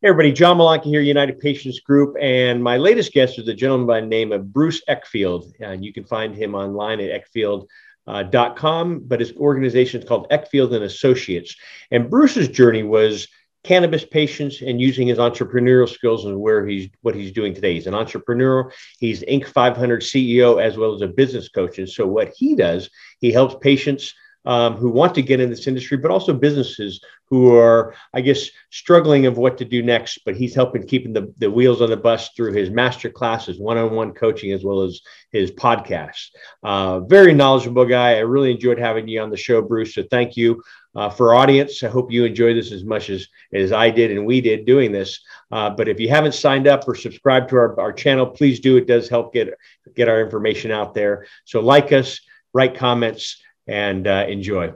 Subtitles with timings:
[0.00, 3.88] Hey everybody, John Malanca here, United Patients Group, and my latest guest is a gentleman
[3.88, 8.98] by the name of Bruce Eckfeldt, and you can find him online at eckfeldt.com, uh,
[9.02, 11.56] but his organization is called Eckfeldt and Associates.
[11.90, 13.26] And Bruce's journey was
[13.64, 17.74] cannabis patients and using his entrepreneurial skills and where he's what he's doing today.
[17.74, 18.72] He's an entrepreneur.
[19.00, 19.48] He's Inc.
[19.48, 21.80] 500 CEO as well as a business coach.
[21.80, 22.88] And so what he does,
[23.18, 24.14] he helps patients
[24.44, 28.48] um, who want to get in this industry, but also businesses who are, I guess,
[28.70, 30.20] struggling of what to do next.
[30.24, 34.12] But he's helping keeping the, the wheels on the bus through his master classes, one-on-one
[34.12, 35.00] coaching, as well as
[35.30, 36.30] his podcast.
[36.62, 38.16] Uh, very knowledgeable guy.
[38.16, 39.94] I really enjoyed having you on the show, Bruce.
[39.94, 40.62] So thank you.
[40.94, 44.26] Uh, for audience, I hope you enjoy this as much as, as I did and
[44.26, 45.20] we did doing this.
[45.52, 48.76] Uh, but if you haven't signed up or subscribed to our, our channel, please do.
[48.78, 49.54] It does help get,
[49.94, 51.26] get our information out there.
[51.44, 52.20] So like us,
[52.52, 54.72] write comments, and uh, enjoy.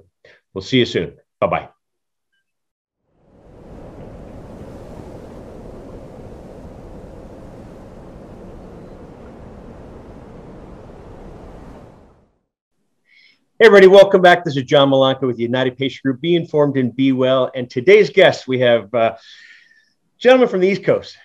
[0.54, 1.16] We'll see you soon.
[1.40, 1.68] Bye bye.
[13.58, 14.44] Hey, everybody, welcome back.
[14.44, 16.20] This is John Malanca with the United Patient Group.
[16.20, 17.48] Be informed and be well.
[17.54, 19.16] And today's guest, we have uh,
[20.18, 21.16] gentleman from the East Coast,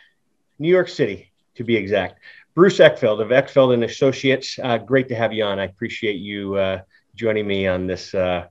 [0.59, 2.19] New York City, to be exact,
[2.53, 4.59] Bruce Eckfeldt of Eckfeldt and Associates.
[4.61, 5.57] Uh, great to have you on.
[5.57, 6.81] I appreciate you uh,
[7.17, 8.45] joining me on this, uh,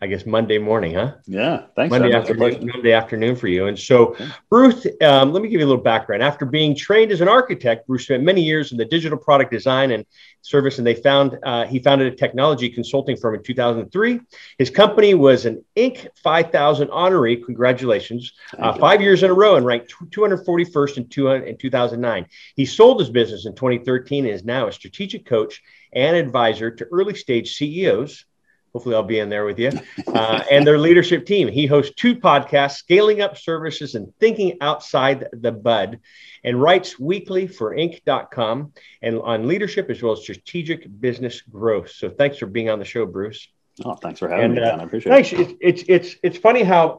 [0.00, 1.14] I guess, Monday morning, huh?
[1.26, 1.90] Yeah, thanks.
[1.90, 3.66] Monday afternoon, Monday afternoon for you.
[3.66, 4.16] And so,
[4.50, 6.22] Bruce, um, let me give you a little background.
[6.22, 9.92] After being trained as an architect, Bruce spent many years in the digital product design
[9.92, 10.04] and
[10.42, 14.20] service, and they found uh, he founded a technology consulting firm in 2003.
[14.58, 16.06] His company was an Inc.
[16.22, 17.42] 5000 honoree.
[17.44, 18.32] Congratulations!
[18.58, 22.26] Uh, five years in a row and ranked 241st in, two, in 2009.
[22.56, 25.62] He sold his business in 2013 and is now a strategic coach
[25.94, 28.24] and advisor to early stage CEOs.
[28.72, 29.70] Hopefully, I'll be in there with you
[30.08, 31.46] uh, and their leadership team.
[31.46, 36.00] He hosts two podcasts, Scaling Up Services and Thinking Outside the Bud,
[36.42, 41.90] and writes weekly for Inc.com and on leadership as well as strategic business growth.
[41.90, 43.46] So, thanks for being on the show, Bruce.
[43.84, 45.32] Oh, thanks for having and, me, uh, I appreciate thanks.
[45.32, 45.40] it.
[45.40, 46.98] It's, it's, it's, it's funny how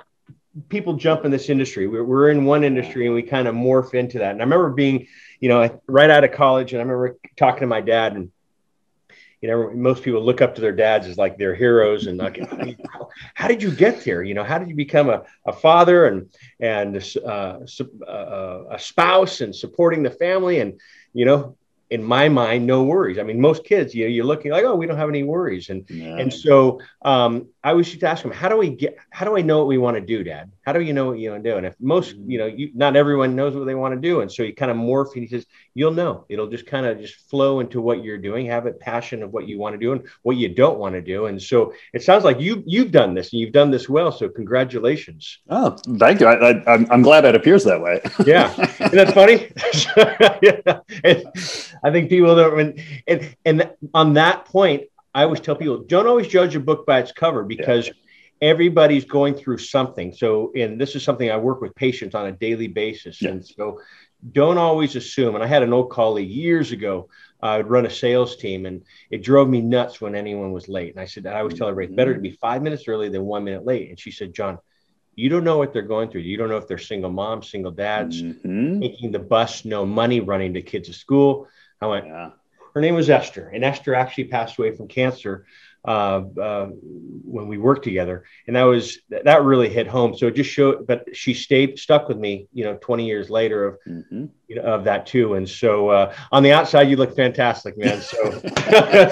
[0.70, 1.88] people jump in this industry.
[1.88, 4.32] We're, we're in one industry and we kind of morph into that.
[4.32, 5.08] And I remember being,
[5.40, 8.32] you know, right out of college, and I remember talking to my dad and
[9.46, 12.40] you know, most people look up to their dads as like their heroes and like,
[13.36, 14.24] how did you get there?
[14.24, 17.60] You know, how did you become a, a father and, and uh,
[18.08, 20.62] uh, a spouse and supporting the family?
[20.62, 20.82] And,
[21.14, 21.58] you know,
[21.92, 23.20] in my mind, no worries.
[23.20, 25.70] I mean, most kids, you know, you're looking like, oh, we don't have any worries.
[25.70, 26.18] And yeah.
[26.18, 29.42] and so um, I was just ask them, how do we get, how do I
[29.42, 30.52] know what we want to do, Dad?
[30.62, 31.58] How do you know what you want to do?
[31.58, 32.30] And if most, mm-hmm.
[32.30, 34.70] you know, you, not everyone knows what they want to do, and so you kind
[34.70, 35.14] of morph.
[35.16, 36.26] And he says, you'll know.
[36.30, 38.46] It'll just kind of just flow into what you're doing.
[38.46, 41.02] Have a passion of what you want to do and what you don't want to
[41.02, 41.26] do.
[41.26, 44.12] And so it sounds like you you've done this and you've done this well.
[44.12, 45.40] So congratulations.
[45.50, 46.28] Oh, thank you.
[46.28, 48.00] I, I'm glad it appears that way.
[48.28, 49.52] yeah, isn't that funny?
[51.04, 51.72] yeah.
[51.84, 52.80] I think people don't.
[53.08, 54.84] And and on that point,
[55.16, 57.88] I always tell people don't always judge a book by its cover because.
[57.88, 57.94] Yeah.
[58.42, 60.12] Everybody's going through something.
[60.14, 63.22] So, and this is something I work with patients on a daily basis.
[63.22, 63.30] Yeah.
[63.30, 63.80] And so,
[64.32, 65.36] don't always assume.
[65.36, 67.10] And I had an old colleague years ago.
[67.42, 70.68] Uh, I would run a sales team, and it drove me nuts when anyone was
[70.68, 70.92] late.
[70.92, 73.44] And I said, I always tell everybody, better to be five minutes early than one
[73.44, 73.90] minute late.
[73.90, 74.58] And she said, John,
[75.16, 76.22] you don't know what they're going through.
[76.22, 78.82] You don't know if they're single moms, single dads, mm-hmm.
[78.82, 81.48] taking the bus, no money, running to kids to school.
[81.80, 82.32] I went, yeah.
[82.76, 85.46] Her name was Esther, and Esther actually passed away from cancer
[85.88, 86.66] uh, uh,
[87.24, 90.18] when we worked together, and that was that really hit home.
[90.18, 93.66] So it just showed, but she stayed stuck with me, you know, 20 years later
[93.66, 94.26] of mm-hmm.
[94.48, 95.36] you know, of that too.
[95.36, 98.02] And so uh, on the outside, you look fantastic, man.
[98.02, 98.18] So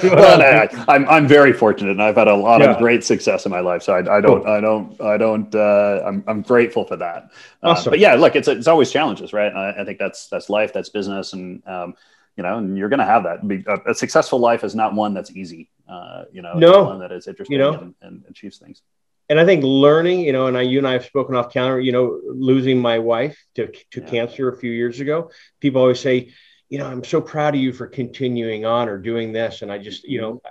[0.03, 2.71] well, I, am I'm, I'm very fortunate, and I've had a lot yeah.
[2.71, 3.83] of great success in my life.
[3.83, 4.51] So I, I don't cool.
[4.51, 7.29] I don't I don't uh, I'm I'm grateful for that.
[7.61, 7.91] Uh, awesome.
[7.91, 9.53] but yeah, look, it's it's always challenges, right?
[9.53, 11.93] I, I think that's that's life, that's business, and um,
[12.35, 13.39] you know, and you're going to have that.
[13.67, 15.69] A, a, successful life is not one that's easy.
[15.87, 17.73] Uh, you know, no, one that is interesting you know?
[17.73, 18.81] and, and, achieves things.
[19.29, 21.83] And I think learning, you know, and I, you and I have spoken off camera,
[21.83, 24.07] you know, losing my wife to, to yeah.
[24.07, 25.31] cancer a few years ago.
[25.59, 26.33] People always say,
[26.69, 29.61] you know, I'm so proud of you for continuing on or doing this.
[29.61, 30.41] And I just, you know,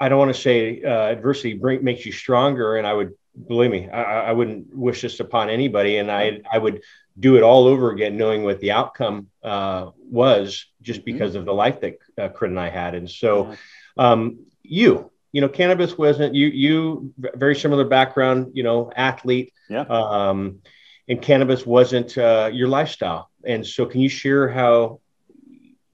[0.00, 2.76] I don't want to say uh, adversity bring, makes you stronger.
[2.76, 3.14] And I would
[3.46, 5.98] believe me, I, I wouldn't wish this upon anybody.
[5.98, 6.82] And I, I would
[7.18, 11.12] do it all over again, knowing what the outcome uh, was, just mm-hmm.
[11.12, 12.94] because of the life that uh, Crit and I had.
[12.94, 13.54] And so,
[13.96, 16.48] um, you, you know, cannabis wasn't you.
[16.48, 19.52] You very similar background, you know, athlete.
[19.68, 19.82] Yeah.
[19.82, 20.60] Um,
[21.08, 23.30] and cannabis wasn't uh, your lifestyle.
[23.44, 25.00] And so, can you share how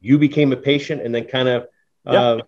[0.01, 1.67] you became a patient and then kind of
[2.07, 2.39] uh,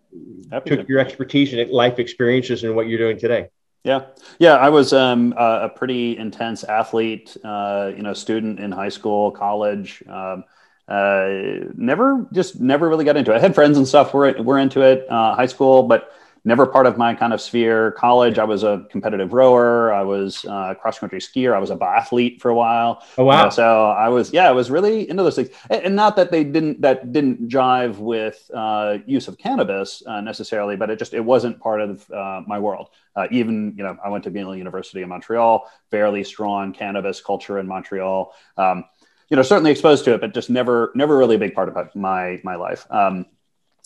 [0.67, 3.49] took your expertise and life experiences and what you're doing today?
[3.87, 4.07] Yeah,
[4.41, 4.57] yeah.
[4.57, 10.03] I was um, a pretty intense athlete, uh, you know, student in high school, college.
[10.09, 10.43] Um,
[10.89, 11.29] uh,
[11.77, 13.37] never, just never really got into it.
[13.37, 16.13] I had friends and stuff were were into it, uh, high school, but
[16.47, 17.91] never part of my kind of sphere.
[17.91, 19.93] College, I was a competitive rower.
[19.93, 21.55] I was a cross country skier.
[21.55, 23.05] I was a biathlete for a while.
[23.19, 23.51] Oh wow!
[23.51, 26.81] so I was, yeah, I was really into those things, and, not that they didn't
[26.83, 31.59] that didn't jive with uh, use of cannabis uh, necessarily, but it just it wasn't
[31.61, 32.91] part of uh, my world.
[33.17, 37.59] Uh, even you know, I went to McGill University in Montreal, fairly strong cannabis culture
[37.59, 38.33] in Montreal.
[38.57, 38.85] Um,
[39.29, 41.97] you know, certainly exposed to it, but just never, never really a big part of
[41.97, 42.87] my my life.
[42.91, 43.27] Um,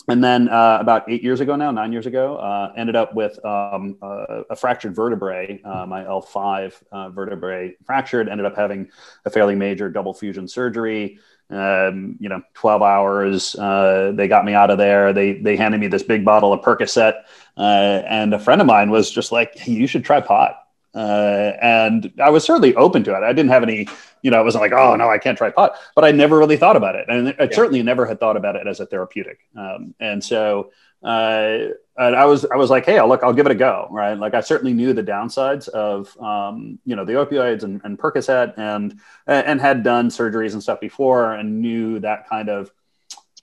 [0.08, 3.44] and then uh, about eight years ago now, nine years ago, uh, ended up with
[3.44, 5.60] um, uh, a fractured vertebrae.
[5.64, 8.28] Uh, my L5 uh, vertebrae fractured.
[8.28, 8.88] Ended up having
[9.24, 11.18] a fairly major double fusion surgery.
[11.50, 13.54] Um, you know, 12 hours.
[13.56, 15.12] Uh, they got me out of there.
[15.12, 17.14] They they handed me this big bottle of Percocet,
[17.56, 22.12] and a friend of mine was just like, hey, "You should try pot." Uh, and
[22.20, 23.22] I was certainly open to it.
[23.22, 23.86] I didn't have any,
[24.22, 26.56] you know, I wasn't like, oh no, I can't try pot, but I never really
[26.56, 27.48] thought about it, and I yeah.
[27.52, 29.38] certainly never had thought about it as a therapeutic.
[29.56, 30.72] Um, and so
[31.04, 34.14] uh, I was, I was like, hey, I'll look, I'll give it a go, right?
[34.14, 38.58] Like I certainly knew the downsides of, um, you know, the opioids and, and Percocet,
[38.58, 42.70] and and had done surgeries and stuff before, and knew that kind of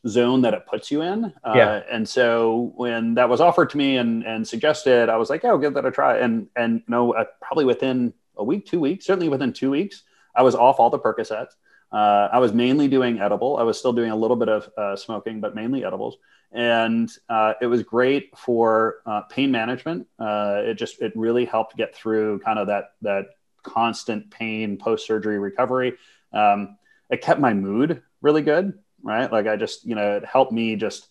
[0.06, 1.26] zone that it puts you in.
[1.44, 1.82] Uh, yeah.
[1.90, 5.50] And so when that was offered to me and, and suggested, I was like, yeah,
[5.50, 6.18] I'll give that a try.
[6.18, 10.04] And, and you know, uh, probably within a week, two weeks, certainly within two weeks,
[10.36, 11.52] I was off all the Percocets.
[11.92, 13.58] Uh, I was mainly doing edible.
[13.58, 16.18] I was still doing a little bit of uh, smoking, but mainly edibles.
[16.52, 20.08] And uh, it was great for uh, pain management.
[20.20, 23.28] it just, it really helped get through kind of that, that
[23.64, 25.98] constant pain post-surgery recovery.
[26.34, 26.78] Um,
[27.10, 29.32] it kept my mood really good right?
[29.32, 31.08] Like I just, you know, it helped me just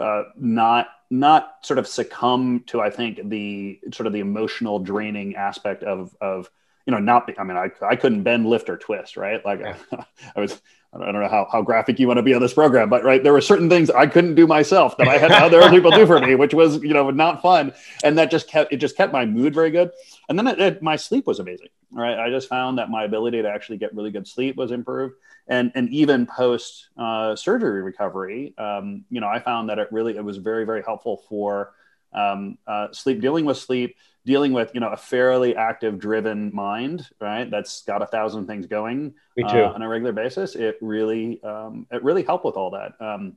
[0.00, 5.36] uh, not not sort of succumb to I think the sort of the emotional draining
[5.36, 6.50] aspect of of
[6.86, 9.44] you know not be, I mean I I couldn't bend, lift, or twist, right?
[9.44, 9.76] Like yeah.
[9.92, 10.04] I,
[10.36, 10.60] I was
[10.94, 13.22] I don't know how, how graphic you want to be on this program, but right,
[13.22, 16.20] there were certain things I couldn't do myself that I had other people do for
[16.20, 17.72] me, which was, you know, not fun.
[18.04, 19.90] And that just kept, it just kept my mood very good.
[20.28, 22.18] And then it, it, my sleep was amazing, right?
[22.18, 25.14] I just found that my ability to actually get really good sleep was improved.
[25.48, 30.16] And, and even post uh, surgery recovery, um, you know, I found that it really,
[30.16, 31.74] it was very, very helpful for
[32.12, 37.08] um, uh, sleep, dealing with sleep, dealing with you know a fairly active driven mind
[37.20, 39.64] right that's got a thousand things going Me too.
[39.64, 43.36] Uh, on a regular basis it really um, it really helped with all that um,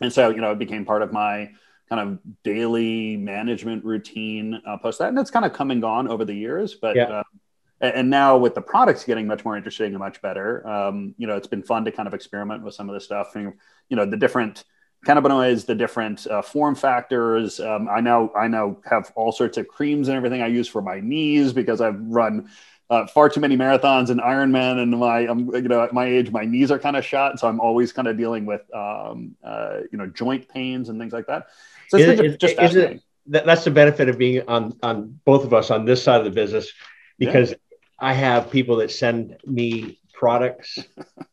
[0.00, 1.50] and so you know it became part of my
[1.88, 6.06] kind of daily management routine uh, post that and it's kind of come and gone
[6.06, 7.22] over the years but yeah.
[7.80, 11.36] And now with the products getting much more interesting and much better um, you know
[11.36, 13.52] it's been fun to kind of experiment with some of this stuff and
[13.88, 14.64] you know the different
[15.06, 17.60] cannabinoids, the different uh, form factors.
[17.60, 20.82] Um, I now I now have all sorts of creams and everything I use for
[20.82, 22.50] my knees because I've run
[22.90, 26.30] uh, far too many marathons and Ironman, and my um, you know at my age
[26.30, 29.80] my knees are kind of shot, so I'm always kind of dealing with um, uh,
[29.90, 31.46] you know joint pains and things like that.
[31.88, 35.54] So it's is, just, just it, that's the benefit of being on on both of
[35.54, 36.72] us on this side of the business
[37.18, 37.56] because yeah.
[38.00, 40.78] I have people that send me products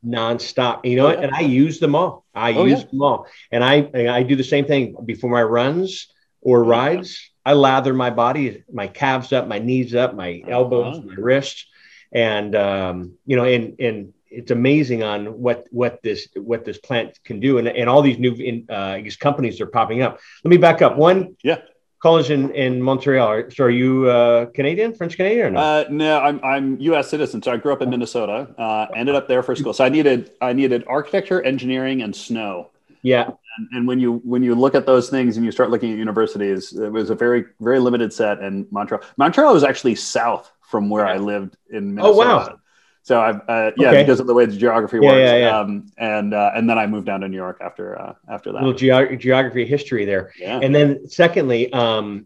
[0.06, 0.86] nonstop.
[0.86, 2.26] You know, oh, and I use them all.
[2.34, 2.88] I oh, use yeah.
[2.92, 6.08] them all, and I I do the same thing before my runs
[6.42, 7.30] or rides.
[7.46, 10.52] I lather my body, my calves up, my knees up, my uh-huh.
[10.52, 11.08] elbows, uh-huh.
[11.08, 11.66] my wrists,
[12.12, 17.20] and um, you know, and and it's amazing on what what this what this plant
[17.24, 20.20] can do, and and all these new in, uh, these companies are popping up.
[20.44, 20.98] Let me back up.
[20.98, 21.60] One, yeah,
[22.00, 23.44] college in, in Montreal.
[23.50, 25.54] So are you uh, Canadian, French Canadian?
[25.54, 25.60] no?
[25.60, 27.10] Uh, no, I'm I'm U.S.
[27.10, 27.42] citizen.
[27.42, 28.54] So I grew up in Minnesota.
[28.58, 29.74] Uh, ended up there for school.
[29.74, 32.70] So I needed I needed architecture, engineering, and snow.
[33.02, 33.30] Yeah.
[33.58, 35.98] And, and, when you when you look at those things and you start looking at
[35.98, 38.40] universities, it was a very very limited set.
[38.40, 42.14] And Montreal Montreal was actually south from where I lived in Minnesota.
[42.14, 42.60] Oh wow.
[43.08, 44.04] So I, uh, yeah, okay.
[44.04, 45.18] because of the way the geography yeah, works.
[45.18, 45.58] Yeah, yeah.
[45.58, 48.62] Um, and uh, and then I moved down to New York after uh, after that.
[48.62, 50.34] A little ge- geography history there.
[50.38, 50.60] Yeah.
[50.62, 52.26] And then secondly, um,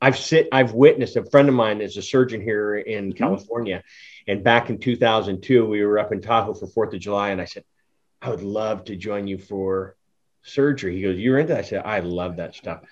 [0.00, 3.18] I've sit I've witnessed a friend of mine is a surgeon here in mm-hmm.
[3.18, 3.82] California,
[4.28, 7.46] and back in 2002 we were up in Tahoe for Fourth of July, and I
[7.46, 7.64] said
[8.22, 9.96] I would love to join you for
[10.44, 10.94] surgery.
[10.94, 11.64] He goes, "You're into?" That?
[11.64, 12.82] I said, "I love that stuff."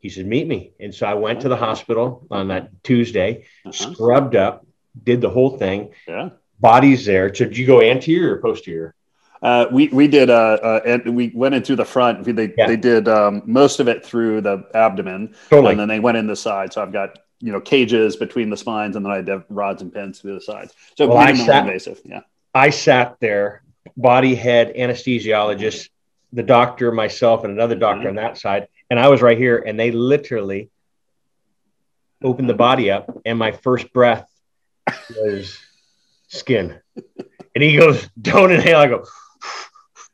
[0.00, 3.92] He said, "Meet me." And so I went to the hospital on that Tuesday, uh-huh.
[3.92, 4.66] scrubbed up,
[5.00, 5.92] did the whole thing.
[6.08, 7.34] Yeah bodies there.
[7.34, 8.94] So did you go anterior or posterior?
[9.40, 12.24] Uh, we we did uh, uh, and we went in through the front.
[12.24, 12.66] They yeah.
[12.66, 15.72] they did um, most of it through the abdomen, totally.
[15.72, 16.72] and then they went in the side.
[16.72, 19.92] So I've got you know cages between the spines, and then I have rods and
[19.92, 20.74] pins through the sides.
[20.96, 22.00] So well, I sat, invasive.
[22.04, 22.22] Yeah,
[22.52, 23.62] I sat there,
[23.96, 25.88] body head anesthesiologist,
[26.32, 28.18] the doctor, myself, and another doctor mm-hmm.
[28.18, 30.68] on that side, and I was right here, and they literally
[32.24, 34.28] opened the body up, and my first breath
[35.10, 35.56] was
[36.28, 36.80] skin.
[37.54, 39.04] And he goes, "Don't inhale." I go,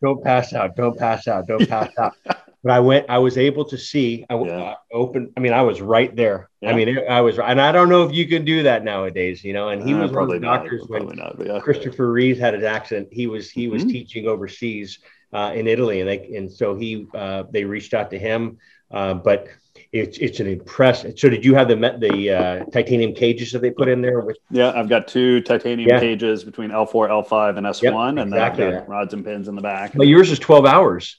[0.02, 0.76] "Don't pass out.
[0.76, 1.46] Don't pass out.
[1.46, 2.14] Don't pass out."
[2.64, 3.06] but I went.
[3.10, 4.24] I was able to see.
[4.30, 4.74] I yeah.
[4.90, 5.32] opened.
[5.36, 6.48] I mean, I was right there.
[6.62, 6.70] Yeah.
[6.70, 9.44] I mean, I was, and I don't know if you can do that nowadays.
[9.44, 11.60] You know, and he uh, was one of the doctors not, when not, yeah.
[11.60, 13.08] Christopher Reeves had an accident.
[13.12, 13.90] He was he was mm-hmm.
[13.92, 15.00] teaching overseas
[15.34, 18.56] uh, in Italy, and they and so he uh, they reached out to him.
[18.94, 19.48] Uh, but
[19.90, 21.18] it's it's an impressive.
[21.18, 24.20] So did you have the the uh, titanium cages that they put in there?
[24.20, 26.00] With- yeah, I've got two titanium yeah.
[26.00, 29.48] cages between L4, L5, and S1, yep, exactly and then I've got rods and pins
[29.48, 29.92] in the back.
[29.94, 31.16] But yours is twelve hours.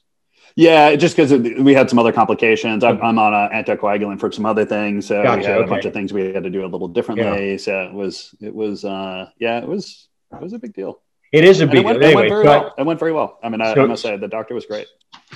[0.58, 2.86] Yeah, just because we had some other complications.
[2.86, 5.66] I'm, I'm on an anticoagulant for some other things, so gotcha, we had okay.
[5.66, 7.52] a bunch of things we had to do a little differently.
[7.52, 7.58] Yeah.
[7.58, 11.02] So it was, it was, uh, yeah, it was, it was a big deal.
[11.32, 12.10] It is a big it went, deal.
[12.10, 12.74] It went very well.
[12.78, 13.40] It went very well.
[13.44, 14.88] I mean, I, so, I, must say the doctor was great.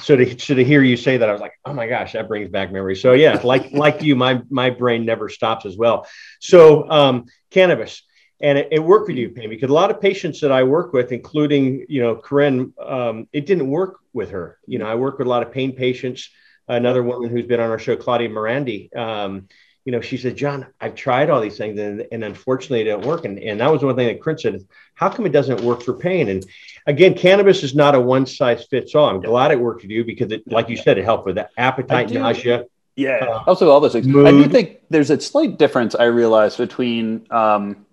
[0.01, 2.27] So to, so to hear you say that, I was like, oh my gosh, that
[2.27, 3.01] brings back memories.
[3.01, 6.07] So yeah, like like you, my my brain never stops as well.
[6.39, 8.03] So um, cannabis
[8.41, 10.93] and it, it, worked with you, Pam, because a lot of patients that I work
[10.93, 14.59] with, including you know Corinne, um, it didn't work with her.
[14.65, 16.29] You know, I work with a lot of pain patients.
[16.67, 19.47] Another woman who's been on our show, Claudia Morandi, um,
[19.85, 23.05] you know, she said, John, I've tried all these things and, and unfortunately it didn't
[23.05, 23.25] work.
[23.25, 25.93] And, and that was one thing that Chris said, how come it doesn't work for
[25.93, 26.29] pain?
[26.29, 26.45] And
[26.85, 29.09] again, cannabis is not a one size fits all.
[29.09, 31.49] I'm glad it worked for you because it, like you said, it helped with the
[31.57, 32.65] appetite, nausea.
[32.95, 33.17] Yeah.
[33.21, 34.07] Uh, also all those things.
[34.07, 34.27] Mood.
[34.27, 37.85] I do think there's a slight difference I realized between, um,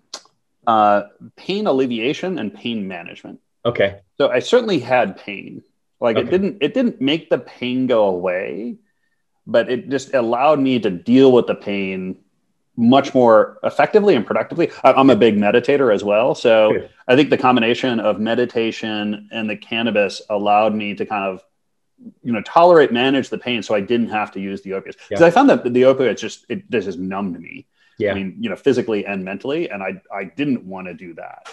[0.66, 1.02] uh,
[1.36, 3.40] pain alleviation and pain management.
[3.64, 4.00] Okay.
[4.18, 5.62] So I certainly had pain.
[6.00, 6.26] Like okay.
[6.26, 8.76] it didn't it didn't make the pain go away,
[9.46, 12.16] but it just allowed me to deal with the pain
[12.76, 14.70] much more effectively and productively.
[14.84, 16.88] I'm a big meditator as well, so.
[17.08, 21.42] I think the combination of meditation and the cannabis allowed me to kind of
[22.22, 25.22] you know tolerate manage the pain so i didn't have to use the opiates because
[25.22, 25.26] yeah.
[25.26, 27.66] i found that the opiates just it this just numbed me
[27.98, 28.10] yeah.
[28.10, 29.70] I mean, you know, physically and mentally.
[29.70, 31.48] And I, I didn't want to do that.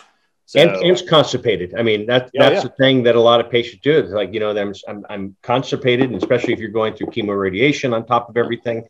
[0.45, 1.73] So, and, and it's constipated.
[1.75, 2.69] I mean, that, yeah, that's yeah.
[2.69, 3.97] the thing that a lot of patients do.
[3.99, 7.93] It's like, you know, I'm, I'm, I'm constipated, and especially if you're going through chemoradiation
[7.95, 8.87] on top of everything.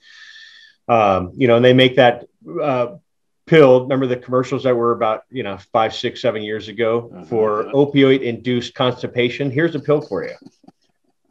[0.88, 2.26] Um, you know, and they make that
[2.62, 2.96] uh,
[3.46, 3.84] pill.
[3.84, 7.26] Remember the commercials that were about, you know, five, six, seven years ago uh-huh.
[7.26, 9.52] for opioid induced constipation?
[9.52, 10.36] Here's a pill for you.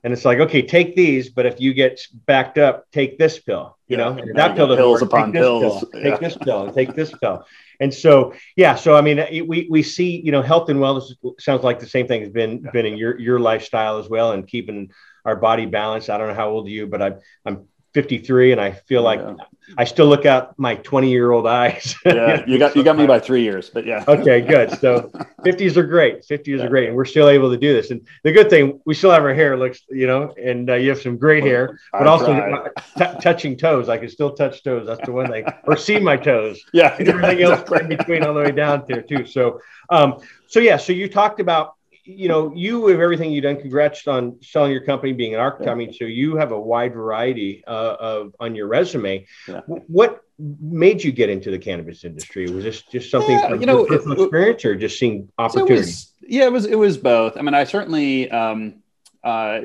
[0.05, 3.79] And it's like, okay, take these, but if you get backed up, take this pill.
[3.87, 5.85] You yeah, know, that pill pills work, upon pills.
[5.85, 6.11] Pill, yeah.
[6.11, 7.45] Take this pill and take this pill.
[7.79, 11.63] And so, yeah, so I mean, we we see, you know, health and wellness sounds
[11.63, 14.91] like the same thing has been been in your your lifestyle as well, and keeping
[15.25, 16.11] our body balanced.
[16.11, 17.13] I don't know how old you, but I
[17.45, 19.35] I'm 53 and I feel like yeah.
[19.77, 21.95] I still look out my 20 year old eyes.
[22.05, 24.05] yeah, you got you got me by three years, but yeah.
[24.09, 24.71] okay, good.
[24.79, 25.11] So
[25.45, 26.23] 50s are great.
[26.27, 26.65] 50s yeah.
[26.65, 27.91] are great, and we're still able to do this.
[27.91, 30.89] And the good thing, we still have our hair looks, you know, and uh, you
[30.91, 32.69] have some great hair, but I also
[32.99, 33.89] t- touching toes.
[33.89, 34.87] I can still touch toes.
[34.87, 36.63] That's the one thing, or see my toes.
[36.75, 37.45] Yeah, everything exactly.
[37.45, 39.27] else in between all the way down there too.
[39.27, 40.79] So, um, so yeah.
[40.79, 44.83] So you talked about you know, you with everything you've done, congrats on selling your
[44.83, 45.67] company, being an architect.
[45.67, 45.73] Yeah.
[45.73, 49.27] I mean, so you have a wide variety uh, of on your resume.
[49.47, 49.61] Yeah.
[49.67, 52.51] What made you get into the cannabis industry?
[52.51, 55.85] Was this just something yeah, from you know, personal it, experience, or just seeing opportunity?
[55.85, 56.67] So yeah, it was.
[56.67, 57.37] It was both.
[57.37, 58.31] I mean, I certainly.
[58.31, 58.83] Um,
[59.23, 59.61] uh,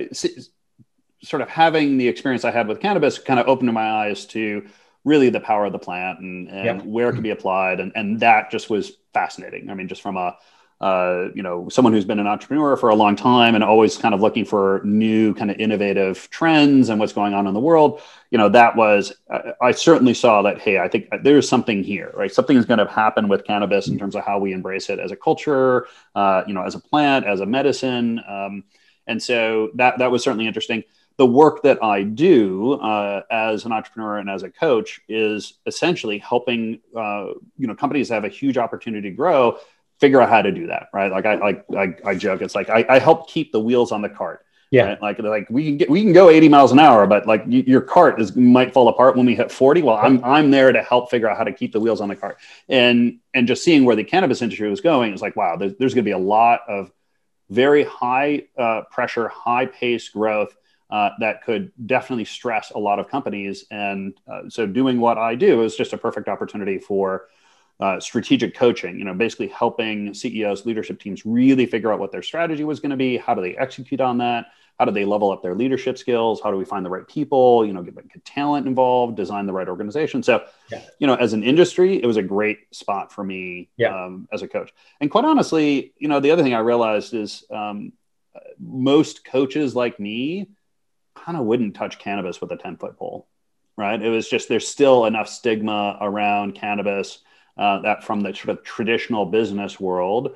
[1.23, 4.67] sort of having the experience I had with cannabis kind of opened my eyes to
[5.03, 7.79] really the power of the plant and, and where it can be applied.
[7.79, 9.71] And, and that just was fascinating.
[9.71, 10.37] I mean, just from a,
[10.79, 14.13] uh, you know, someone who's been an entrepreneur for a long time and always kind
[14.13, 17.99] of looking for new kind of innovative trends and what's going on in the world,
[18.29, 22.11] you know, that was, I, I certainly saw that, hey, I think there's something here,
[22.15, 22.31] right?
[22.31, 25.11] Something is going to happen with cannabis in terms of how we embrace it as
[25.11, 28.21] a culture, uh, you know, as a plant, as a medicine.
[28.27, 28.63] Um,
[29.07, 30.83] and so that, that was certainly interesting.
[31.15, 36.19] The work that I do uh, as an entrepreneur and as a coach is essentially
[36.19, 39.57] helping, uh, you know, companies have a huge opportunity to grow
[39.99, 41.11] figure out how to do that, right?
[41.11, 44.01] Like I like I, I joke, it's like I, I, help keep the wheels on
[44.01, 44.45] the cart.
[44.69, 45.01] Yeah, right?
[45.01, 47.63] like like we can get we can go 80 miles an hour, but like y-
[47.65, 49.81] your cart is might fall apart when we hit 40.
[49.81, 52.15] Well, I'm I'm there to help figure out how to keep the wheels on the
[52.15, 52.37] cart,
[52.67, 55.93] and and just seeing where the cannabis industry was going, it's like wow, there's, there's
[55.93, 56.91] going to be a lot of
[57.49, 60.55] very high uh, pressure, high pace growth.
[60.89, 63.65] Uh, that could definitely stress a lot of companies.
[63.71, 67.27] And uh, so, doing what I do is just a perfect opportunity for
[67.79, 72.23] uh, strategic coaching, you know, basically helping CEOs, leadership teams really figure out what their
[72.23, 73.17] strategy was going to be.
[73.17, 74.47] How do they execute on that?
[74.79, 76.39] How do they level up their leadership skills?
[76.41, 77.65] How do we find the right people?
[77.65, 80.21] You know, get, get talent involved, design the right organization.
[80.21, 80.81] So, yeah.
[80.99, 84.05] you know, as an industry, it was a great spot for me yeah.
[84.05, 84.71] um, as a coach.
[84.99, 87.93] And quite honestly, you know, the other thing I realized is um,
[88.59, 90.49] most coaches like me
[91.15, 93.27] kind of wouldn't touch cannabis with a 10 foot pole
[93.79, 94.01] right?
[94.01, 97.19] It was just there's still enough stigma around cannabis
[97.57, 100.35] uh, that from the sort of traditional business world,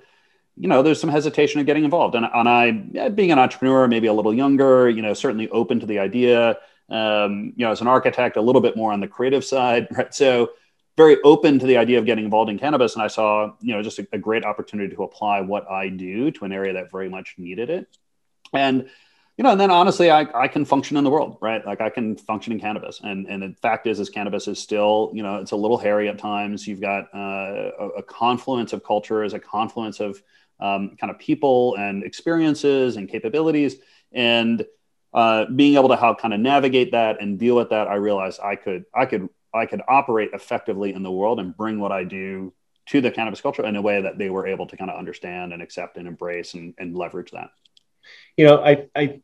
[0.58, 2.16] you know, there's some hesitation of getting involved.
[2.16, 5.86] And, and I, being an entrepreneur, maybe a little younger, you know, certainly open to
[5.86, 6.58] the idea.
[6.90, 10.14] Um, you know, as an architect, a little bit more on the creative side, right?
[10.14, 10.52] So
[10.98, 12.96] very open to the idea of getting involved in cannabis.
[12.96, 16.32] And I saw, you know, just a, a great opportunity to apply what I do
[16.32, 17.88] to an area that very much needed it.
[18.54, 18.90] And
[19.42, 21.66] you know, and then honestly, I, I can function in the world, right?
[21.66, 23.02] Like I can function in cannabis.
[23.04, 26.10] And, and the fact is, is cannabis is still, you know, it's a little hairy
[26.10, 26.68] at times.
[26.68, 30.22] You've got uh, a, a, confluence of cultures, a confluence of
[30.60, 33.78] um, kind of people and experiences and capabilities.
[34.12, 34.64] And
[35.12, 38.42] uh, being able to how kind of navigate that and deal with that, I realized
[38.44, 42.04] I could, I could, I could operate effectively in the world and bring what I
[42.04, 42.54] do
[42.90, 45.52] to the cannabis culture in a way that they were able to kind of understand
[45.52, 47.50] and accept and embrace and, and leverage that
[48.42, 49.22] you know, I, I,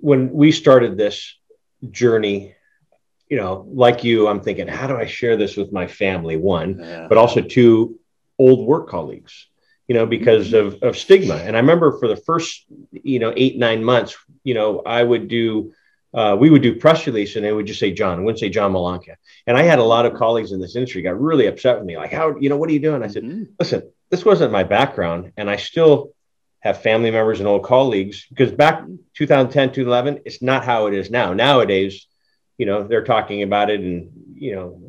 [0.00, 1.36] when we started this
[1.90, 2.54] journey,
[3.28, 6.38] you know, like you, I'm thinking, how do I share this with my family?
[6.38, 7.06] One, yeah.
[7.06, 8.00] but also two
[8.38, 9.48] old work colleagues,
[9.88, 10.68] you know, because mm-hmm.
[10.68, 11.34] of, of stigma.
[11.34, 15.28] And I remember for the first, you know, eight, nine months, you know, I would
[15.28, 15.74] do,
[16.14, 18.48] uh, we would do press release and they would just say John, I wouldn't say
[18.48, 19.16] John Malanca.
[19.46, 21.98] And I had a lot of colleagues in this industry got really upset with me,
[21.98, 23.02] like, how, you know, what are you doing?
[23.02, 23.52] I said, mm-hmm.
[23.58, 25.34] listen, this wasn't my background.
[25.36, 26.15] And I still
[26.60, 28.82] have family members and old colleagues because back
[29.14, 31.32] 2010 2011 it's not how it is now.
[31.32, 32.06] Nowadays
[32.58, 34.80] you know they're talking about it and you know,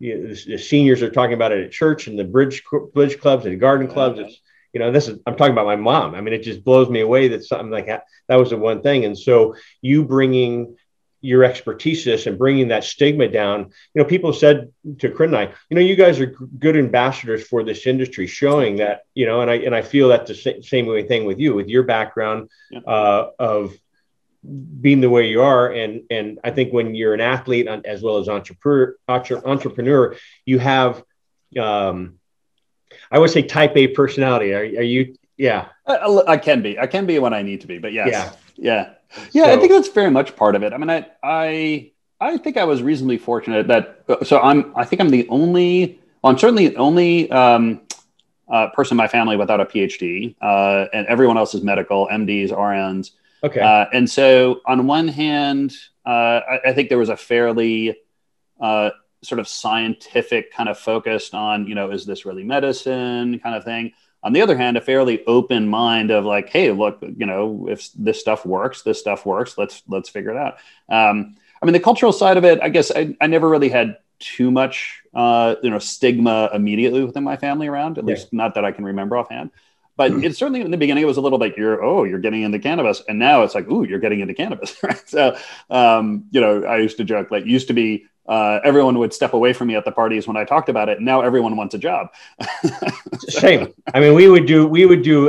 [0.00, 2.62] the, seniors are talking about it at church and the bridge
[2.94, 4.18] bridge clubs and garden clubs.
[4.18, 4.28] Uh-huh.
[4.28, 4.40] It's
[4.72, 6.14] you know this is i'm talking about my mom.
[6.14, 8.82] I mean it just blows me away that something like that that was the one
[8.82, 9.04] thing.
[9.04, 10.76] And so you bringing
[11.26, 13.60] your expertise and bringing that stigma down.
[13.94, 17.46] You know, people said to Corinne and I, you know, you guys are good ambassadors
[17.46, 20.86] for this industry, showing that, you know, and I and I feel that the same
[20.86, 22.80] way thing with you, with your background yeah.
[22.80, 23.74] uh, of
[24.80, 28.18] being the way you are, and and I think when you're an athlete as well
[28.18, 31.02] as entrepreneur, entrepreneur, you have,
[31.58, 32.20] um,
[33.10, 34.52] I would say, Type A personality.
[34.54, 35.16] Are, are you?
[35.36, 36.78] Yeah, I, I, can be.
[36.78, 38.08] I can be when I need to be, but yes.
[38.10, 38.92] yeah, yeah.
[39.32, 40.72] Yeah, so, I think that's very much part of it.
[40.72, 44.04] I mean, I, I, I think I was reasonably fortunate that.
[44.24, 44.72] So I'm.
[44.76, 46.00] I think I'm the only.
[46.22, 47.82] Well, I'm certainly the only um,
[48.48, 52.50] uh, person in my family without a PhD, uh, and everyone else is medical, MDs,
[52.50, 53.10] RNs.
[53.42, 53.60] Okay.
[53.60, 57.96] Uh, and so, on one hand, uh, I, I, think there was a fairly
[58.60, 58.90] uh,
[59.22, 63.64] sort of scientific kind of focused on, you know, is this really medicine kind of
[63.64, 63.92] thing
[64.26, 67.88] on the other hand a fairly open mind of like hey look you know if
[67.92, 70.54] this stuff works this stuff works let's let's figure it out
[70.88, 73.98] um, i mean the cultural side of it i guess i, I never really had
[74.18, 78.14] too much uh, you know stigma immediately within my family around at yeah.
[78.14, 79.50] least not that i can remember offhand
[79.96, 80.24] but mm.
[80.24, 82.58] it's certainly in the beginning it was a little like you're oh you're getting into
[82.58, 85.36] cannabis and now it's like ooh you're getting into cannabis right so
[85.70, 89.34] um, you know i used to joke like used to be uh, everyone would step
[89.34, 91.00] away from me at the parties when I talked about it.
[91.00, 92.08] Now everyone wants a job.
[93.28, 93.72] Same.
[93.94, 95.26] I mean, we would do we would do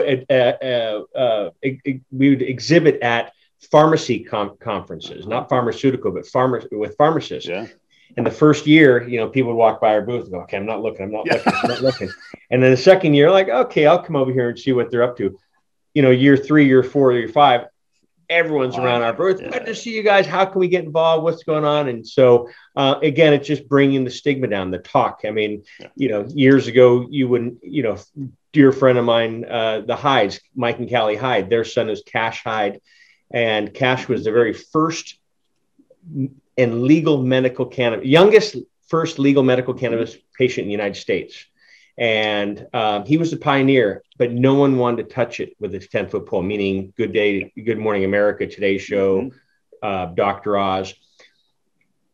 [2.12, 3.33] we would exhibit at
[3.71, 7.49] pharmacy com- conferences, not pharmaceutical, but pharma- with pharmacists.
[7.49, 7.67] Yeah.
[8.15, 10.57] And the first year, you know, people would walk by our booth and go, "Okay,
[10.57, 11.03] I'm not looking.
[11.03, 11.36] I'm not yeah.
[11.36, 11.53] looking.
[11.55, 12.10] I'm not looking."
[12.49, 15.03] And then the second year, like, "Okay, I'll come over here and see what they're
[15.03, 15.38] up to."
[15.93, 17.67] You know, year three, year four, year five,
[18.30, 18.86] everyone's wow.
[18.86, 19.42] around our booth.
[19.42, 19.50] Yeah.
[19.50, 20.26] Good to see you guys.
[20.26, 21.24] How can we get involved?
[21.24, 21.88] What's going on?
[21.88, 25.22] And so, uh, again, it's just bringing the stigma down, the talk.
[25.26, 25.88] I mean, yeah.
[25.96, 27.98] you know, years ago, you wouldn't, you know,
[28.54, 32.44] dear friend of mine, uh, the Hydes, Mike and Callie Hyde, their son is Cash
[32.44, 32.82] Hyde.
[33.32, 35.18] And Cash was the very first
[36.58, 38.56] and legal medical cannabis, youngest
[38.88, 41.46] first legal medical cannabis patient in the United States.
[41.97, 45.88] And um, he was a pioneer, but no one wanted to touch it with his
[45.88, 49.38] 10 foot pole, meaning Good Day, Good Morning America, Today Show, mm-hmm.
[49.81, 50.57] uh, Dr.
[50.57, 50.93] Oz.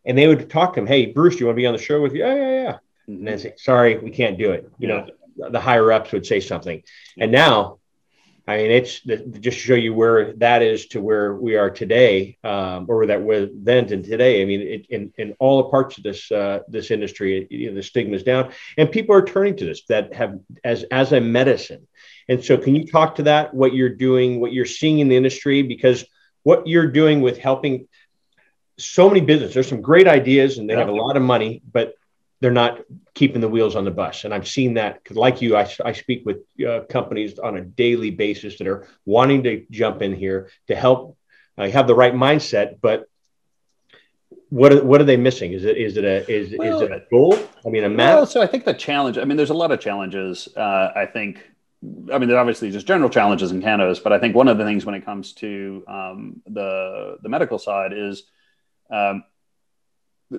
[0.06, 1.82] And they would talk to him, Hey, Bruce, do you want to be on the
[1.82, 2.20] show with you?
[2.20, 2.72] Yeah, yeah, yeah.
[2.72, 3.14] Mm-hmm.
[3.14, 4.70] And then say, Sorry, we can't do it.
[4.78, 5.06] You yeah.
[5.38, 6.82] know, the higher ups would say something.
[7.18, 7.80] And now
[8.46, 11.70] I mean, it's the, just to show you where that is to where we are
[11.70, 14.42] today, um, or that we're then and today.
[14.42, 17.70] I mean, it, in in all the parts of this uh, this industry, it, you
[17.70, 21.14] know, the stigma is down, and people are turning to this that have as as
[21.14, 21.88] a medicine.
[22.28, 23.54] And so, can you talk to that?
[23.54, 26.04] What you're doing, what you're seeing in the industry, because
[26.44, 27.88] what you're doing with helping
[28.78, 29.54] so many businesses.
[29.54, 30.80] There's some great ideas, and they yeah.
[30.80, 31.96] have a lot of money, but
[32.44, 32.82] they're not
[33.14, 34.26] keeping the wheels on the bus.
[34.26, 37.62] And I've seen that because, like you, I, I speak with uh, companies on a
[37.62, 41.18] daily basis that are wanting to jump in here to help
[41.58, 43.08] uh, have the right mindset, but
[44.50, 45.54] what are, what are they missing?
[45.54, 47.40] Is it is it a is, well, is it a goal?
[47.66, 48.16] I mean, a map.
[48.16, 49.18] Well, so I think the challenge.
[49.18, 50.50] I mean, there's a lot of challenges.
[50.54, 51.50] Uh, I think.
[52.12, 54.66] I mean, there's obviously just general challenges in cannabis, but I think one of the
[54.66, 58.24] things when it comes to um, the the medical side is
[58.90, 59.24] um,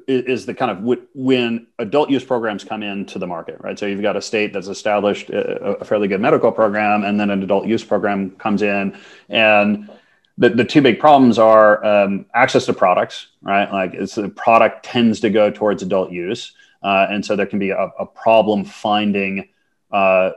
[0.06, 3.78] is the kind of when adult use programs come into the market, right?
[3.78, 7.30] So you've got a state that's established a, a fairly good medical program, and then
[7.30, 8.96] an adult use program comes in,
[9.28, 9.90] and
[10.36, 13.70] the, the two big problems are um, access to products, right?
[13.72, 17.58] Like it's the product tends to go towards adult use, uh, and so there can
[17.58, 19.48] be a, a problem finding
[19.92, 20.30] uh,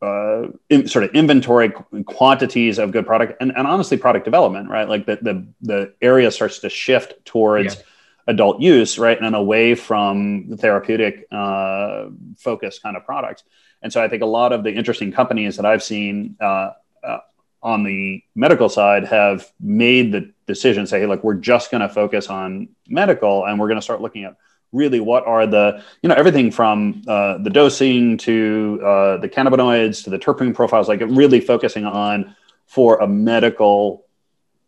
[0.00, 1.70] uh, in, sort of inventory
[2.06, 4.88] quantities of good product, and, and honestly, product development, right?
[4.88, 7.74] Like the the the area starts to shift towards.
[7.74, 7.82] Yeah
[8.26, 12.06] adult use, right, and away from the therapeutic uh,
[12.36, 13.44] focus kind of products.
[13.82, 17.18] And so I think a lot of the interesting companies that I've seen uh, uh,
[17.62, 21.88] on the medical side have made the decision, say, hey, look, we're just going to
[21.88, 24.36] focus on medical, and we're going to start looking at
[24.72, 30.04] really what are the you know everything from uh, the dosing to uh, the cannabinoids
[30.04, 34.06] to the terpene profiles, like really focusing on for a medical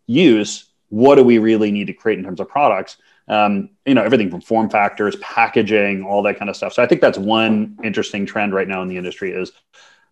[0.07, 4.03] use what do we really need to create in terms of products um, you know
[4.03, 6.73] everything from form factors packaging all that kind of stuff.
[6.73, 9.53] So i think that's one interesting trend right now in the industry is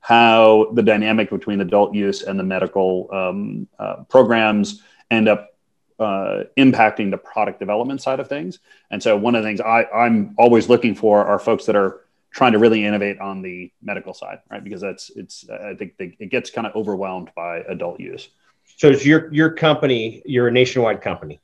[0.00, 5.50] how the dynamic between adult use and the medical um, uh, programs end up
[5.98, 8.58] uh, impacting the product development side of things.
[8.90, 12.06] And so one of the things I, i'm always looking for are folks that are
[12.32, 14.64] trying to really innovate on the medical side right?
[14.64, 18.30] Because that's it's i think they, it gets kind of overwhelmed by adult use.
[18.78, 21.38] So it's your your company you're a nationwide company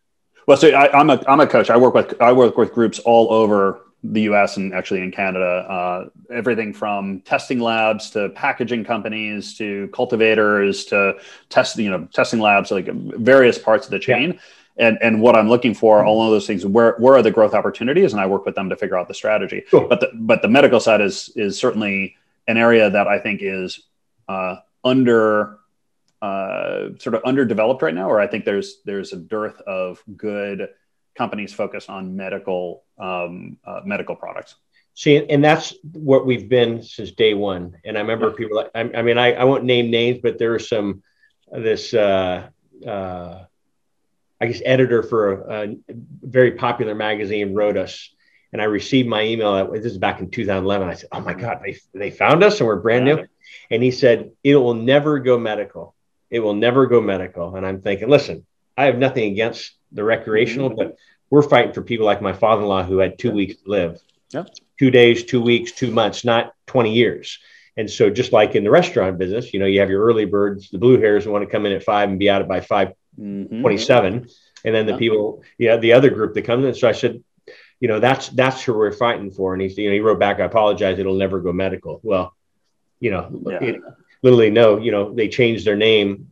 [0.46, 1.70] well, so I, am a I'm a coach.
[1.70, 4.56] I work with I work with groups all over the U.S.
[4.56, 5.44] and actually in Canada.
[5.68, 12.40] Uh, everything from testing labs to packaging companies to cultivators to test you know testing
[12.40, 14.32] labs, like various parts of the chain.
[14.32, 14.40] Yeah.
[14.78, 17.54] And, and what I'm looking for, all of those things, where, where are the growth
[17.54, 18.12] opportunities?
[18.12, 19.64] And I work with them to figure out the strategy.
[19.70, 19.88] Cool.
[19.88, 23.80] But the but the medical side is is certainly an area that I think is
[24.28, 25.58] uh, under
[26.22, 30.68] uh, sort of underdeveloped right now, or I think there's there's a dearth of good
[31.16, 34.56] companies focused on medical um, uh, medical products.
[34.94, 37.76] See, and that's what we've been since day one.
[37.84, 38.56] And I remember people.
[38.56, 41.02] Like, I, I mean, I, I won't name names, but there was some
[41.52, 41.92] this.
[41.92, 42.48] Uh,
[42.86, 43.44] uh,
[44.38, 45.76] I guess editor for a, a,
[46.22, 48.10] very popular magazine wrote us,
[48.52, 49.54] and I received my email.
[49.54, 50.88] that This is back in 2011.
[50.88, 53.26] I said, "Oh my God, they they found us, and we're brand new."
[53.70, 55.95] And he said, "It will never go medical."
[56.30, 57.54] It will never go medical.
[57.56, 60.78] And I'm thinking, listen, I have nothing against the recreational, mm-hmm.
[60.78, 60.96] but
[61.30, 64.00] we're fighting for people like my father-in-law who had two weeks to live.
[64.30, 64.48] Yep.
[64.78, 67.38] Two days, two weeks, two months, not 20 years.
[67.76, 70.70] And so just like in the restaurant business, you know, you have your early birds,
[70.70, 74.14] the blue hairs who want to come in at five and be out by 527.
[74.14, 74.26] Mm-hmm.
[74.64, 74.98] And then the yeah.
[74.98, 76.74] people, yeah, the other group that comes in.
[76.74, 77.22] So I said,
[77.80, 79.52] you know, that's that's who we're fighting for.
[79.52, 82.00] And he, you know, he wrote back, I apologize, it'll never go medical.
[82.02, 82.34] Well,
[83.00, 83.58] you know, yeah.
[83.60, 83.80] it,
[84.26, 86.30] literally no, you know, they changed their name.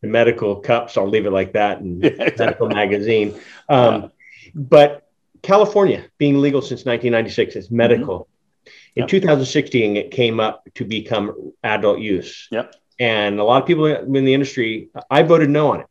[0.00, 2.00] The medical cups, I'll leave it like that, and
[2.38, 3.38] medical magazine.
[3.68, 4.08] Um, yeah.
[4.54, 5.08] But
[5.42, 8.20] California being legal since 1996 is medical.
[8.20, 8.72] Mm-hmm.
[8.96, 9.08] In yep.
[9.08, 12.48] 2016, it came up to become adult use.
[12.50, 12.74] Yep.
[13.00, 15.86] And a lot of people in the industry, I voted no on it.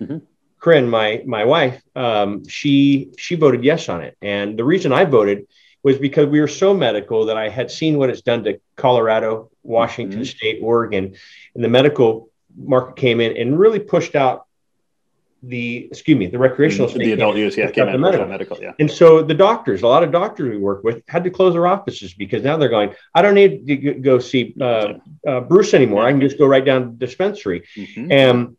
[0.00, 0.18] Mm-hmm.
[0.58, 5.04] Corinne, my my wife, um, she she voted yes on it, and the reason I
[5.04, 5.48] voted
[5.82, 9.50] was because we were so medical that I had seen what it's done to Colorado,
[9.62, 10.24] Washington mm-hmm.
[10.24, 11.14] State, Oregon,
[11.54, 14.46] and the medical market came in and really pushed out
[15.44, 16.98] the excuse me the recreational mm-hmm.
[16.98, 18.24] the adult use yeah came the medical.
[18.26, 21.30] medical yeah and so the doctors a lot of doctors we work with had to
[21.30, 24.92] close their offices because now they're going I don't need to go see uh,
[25.26, 28.12] uh, Bruce anymore I can just go right down to the dispensary mm-hmm.
[28.12, 28.56] and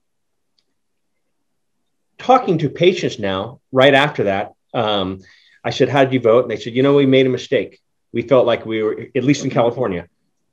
[2.18, 5.22] talking to patients now right after that um,
[5.64, 6.44] I said, How did you vote?
[6.44, 7.80] And they said, You know, we made a mistake.
[8.12, 10.08] We felt like we were, at least in California,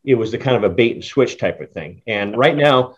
[0.04, 2.02] it was the kind of a bait and switch type of thing.
[2.06, 2.96] And right now,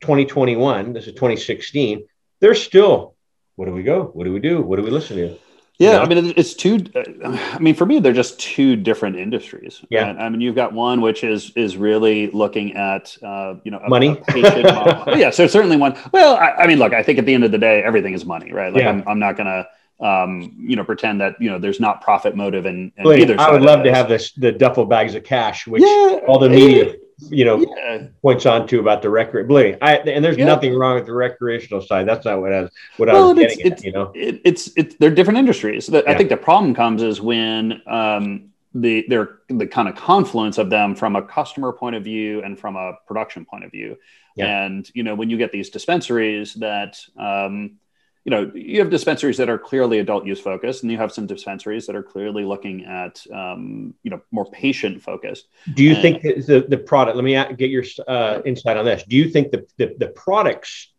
[0.00, 2.06] 2021, this is 2016,
[2.40, 3.14] they're still,
[3.56, 4.04] what do we go?
[4.04, 4.60] What do we do?
[4.60, 5.38] What do we listen to?
[5.78, 6.02] Yeah, you know?
[6.02, 6.86] I mean, it's two.
[7.22, 9.84] I mean, for me, they're just two different industries.
[9.90, 13.80] Yeah, I mean, you've got one which is is really looking at uh, you know
[13.84, 14.18] a, money.
[14.28, 14.38] A
[15.18, 15.98] yeah, so certainly one.
[16.12, 18.24] Well, I, I, mean, look, I think at the end of the day, everything is
[18.24, 18.72] money, right?
[18.72, 18.88] Like, yeah.
[18.88, 19.66] I'm, I'm not gonna
[20.00, 23.38] um, you know, pretend that you know there's not profit motive and either.
[23.40, 26.50] I would love to have this the duffel bags of cash, which yeah, all the
[26.50, 26.96] media,
[27.30, 28.06] you know, yeah.
[28.20, 29.48] points on to about the record.
[29.48, 30.44] Believe I and there's yeah.
[30.44, 32.06] nothing wrong with the recreational side.
[32.06, 33.86] That's not what I was what well, I was getting it's, at.
[33.86, 35.92] You know, it, it's it's they're different industries.
[35.92, 40.68] I think the problem comes is when um, the they're the kind of confluence of
[40.68, 43.96] them from a customer point of view and from a production point of view.
[44.38, 47.78] And you know, when you get these dispensaries that um,
[48.26, 51.28] you know, you have dispensaries that are clearly adult use focused, and you have some
[51.28, 55.46] dispensaries that are clearly looking at, um, you know, more patient focused.
[55.74, 57.14] Do you and, think the, the product?
[57.14, 59.04] Let me get your uh, insight on this.
[59.04, 60.92] Do you think the, the, the products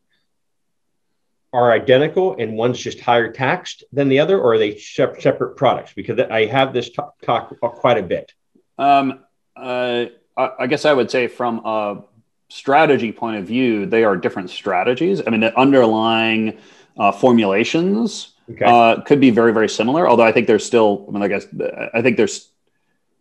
[1.52, 5.92] are identical and one's just higher taxed than the other, or are they separate products?
[5.94, 8.34] Because I have this talk, talk quite a bit.
[8.78, 9.20] Um,
[9.54, 10.06] uh,
[10.38, 12.04] I guess I would say from a
[12.48, 15.22] strategy point of view, they are different strategies.
[15.28, 16.60] I mean, the underlying
[16.98, 18.66] uh, formulations okay.
[18.66, 20.08] uh, could be very, very similar.
[20.10, 21.48] Although I think there's still, I mean, I guess
[21.94, 22.50] I think there's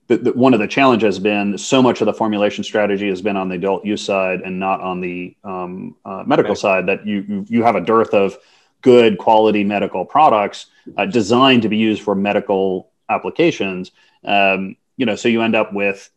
[0.09, 3.23] the, the, one of the challenges has been so much of the formulation strategy has
[3.23, 6.59] been on the adult use side and not on the um, uh, medical right.
[6.59, 6.87] side.
[6.87, 8.39] That you you have a dearth of
[8.83, 13.91] good quality medical products uh, designed to be used for medical applications.
[14.25, 16.09] Um, you know, so you end up with,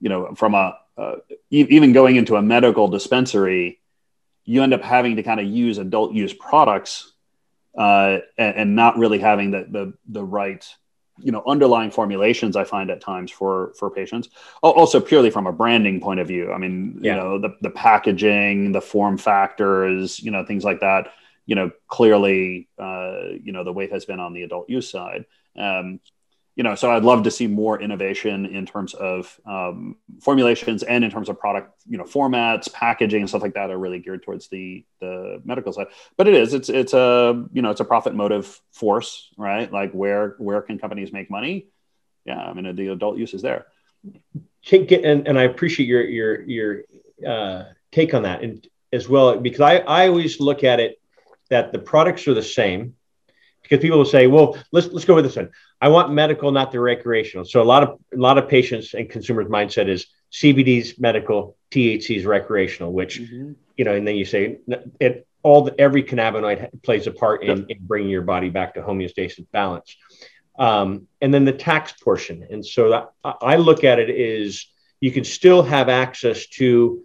[0.00, 1.16] you know, from a uh,
[1.50, 3.79] even going into a medical dispensary,
[4.50, 7.12] you end up having to kind of use adult use products
[7.78, 10.66] uh, and, and, not really having the the, the right
[11.18, 14.28] you know underlying formulations i find at times for for patients.
[14.60, 16.52] Also purely from a branding point of view.
[16.52, 17.14] I mean yeah.
[17.14, 21.12] you know the, the packaging the form factors you know things like that
[21.46, 25.26] you know clearly uh, you know the weight has been on the adult use side.
[25.56, 26.00] Um,
[26.56, 31.04] you know, so I'd love to see more innovation in terms of um, formulations and
[31.04, 34.22] in terms of product, you know, formats, packaging, and stuff like that are really geared
[34.22, 35.86] towards the the medical side.
[36.16, 39.72] But it is, it's it's a you know, it's a profit motive force, right?
[39.72, 41.68] Like where where can companies make money?
[42.24, 43.66] Yeah, I mean, the adult use is there.
[44.70, 46.82] And, and I appreciate your your your
[47.26, 51.00] uh, take on that, and as well because I I always look at it
[51.48, 52.96] that the products are the same
[53.70, 55.50] because people will say, well, let's let's go with this one.
[55.80, 57.44] I want medical, not the recreational.
[57.44, 62.24] So a lot of a lot of patients and consumers' mindset is CBD's medical, THC's
[62.24, 63.52] recreational, which mm-hmm.
[63.76, 64.58] you know, and then you say
[64.98, 68.82] it all the, every cannabinoid plays a part in, in bringing your body back to
[68.82, 69.96] homeostasis balance.
[70.58, 72.46] Um, and then the tax portion.
[72.50, 74.66] And so that, I look at it is
[75.00, 77.02] you can still have access to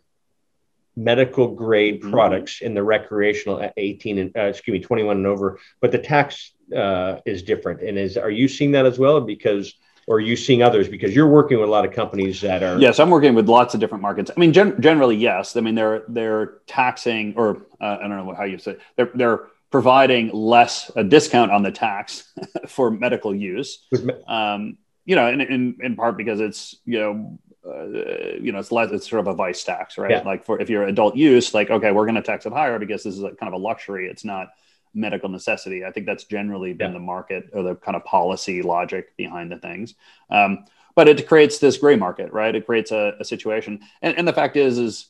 [0.95, 2.11] medical grade mm-hmm.
[2.11, 5.99] products in the recreational at 18 and uh, excuse me 21 and over but the
[5.99, 7.81] tax uh, is different.
[7.81, 9.21] And is are you seeing that as well?
[9.21, 9.73] Because
[10.07, 12.79] or are you seeing others because you're working with a lot of companies that are
[12.79, 15.75] yes i'm working with lots of different markets i mean gen- generally yes i mean
[15.75, 18.81] they're they're taxing or uh, i don't know how you say it.
[18.95, 22.31] they're they're providing less a discount on the tax
[22.67, 23.87] for medical use
[24.27, 27.87] um, you know in, in in part because it's you know uh,
[28.39, 30.11] you know, it's less, it's sort of a vice tax, right?
[30.11, 30.21] Yeah.
[30.21, 33.01] Like for if you're adult use, like okay, we're going to tax it higher because
[33.01, 34.07] this is a, kind of a luxury.
[34.07, 34.49] It's not
[34.95, 35.85] medical necessity.
[35.85, 36.99] I think that's generally been yeah.
[36.99, 39.93] the market or the kind of policy logic behind the things.
[40.29, 42.55] Um, but it creates this gray market, right?
[42.55, 43.81] It creates a, a situation.
[44.01, 45.07] And, and, the fact is, is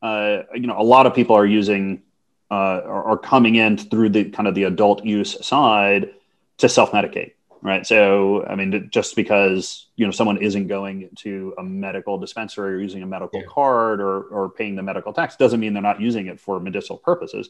[0.00, 2.02] uh, you know, a lot of people are using
[2.50, 6.10] uh, or, are coming in through the kind of the adult use side
[6.58, 7.84] to self-medicate, right?
[7.84, 12.78] So, I mean, just because you know someone isn't going to a medical dispensary or
[12.78, 13.46] using a medical yeah.
[13.48, 16.98] card or or paying the medical tax doesn't mean they're not using it for medicinal
[16.98, 17.48] purposes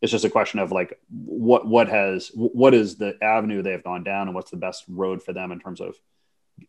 [0.00, 4.04] it's just a question of like what what has what is the avenue they've gone
[4.04, 5.94] down and what's the best road for them in terms of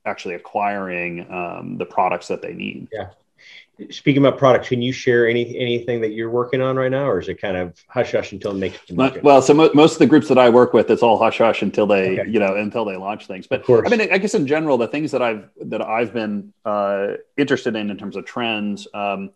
[0.05, 3.09] actually acquiring um, the products that they need yeah
[3.89, 7.19] speaking about products can you share any anything that you're working on right now or
[7.19, 9.23] is it kind of hush hush until it makes it to market?
[9.23, 11.61] well so mo- most of the groups that i work with it's all hush hush
[11.61, 12.29] until they okay.
[12.29, 15.11] you know until they launch things but i mean i guess in general the things
[15.11, 19.31] that i've that i've been uh, interested in in terms of trends um,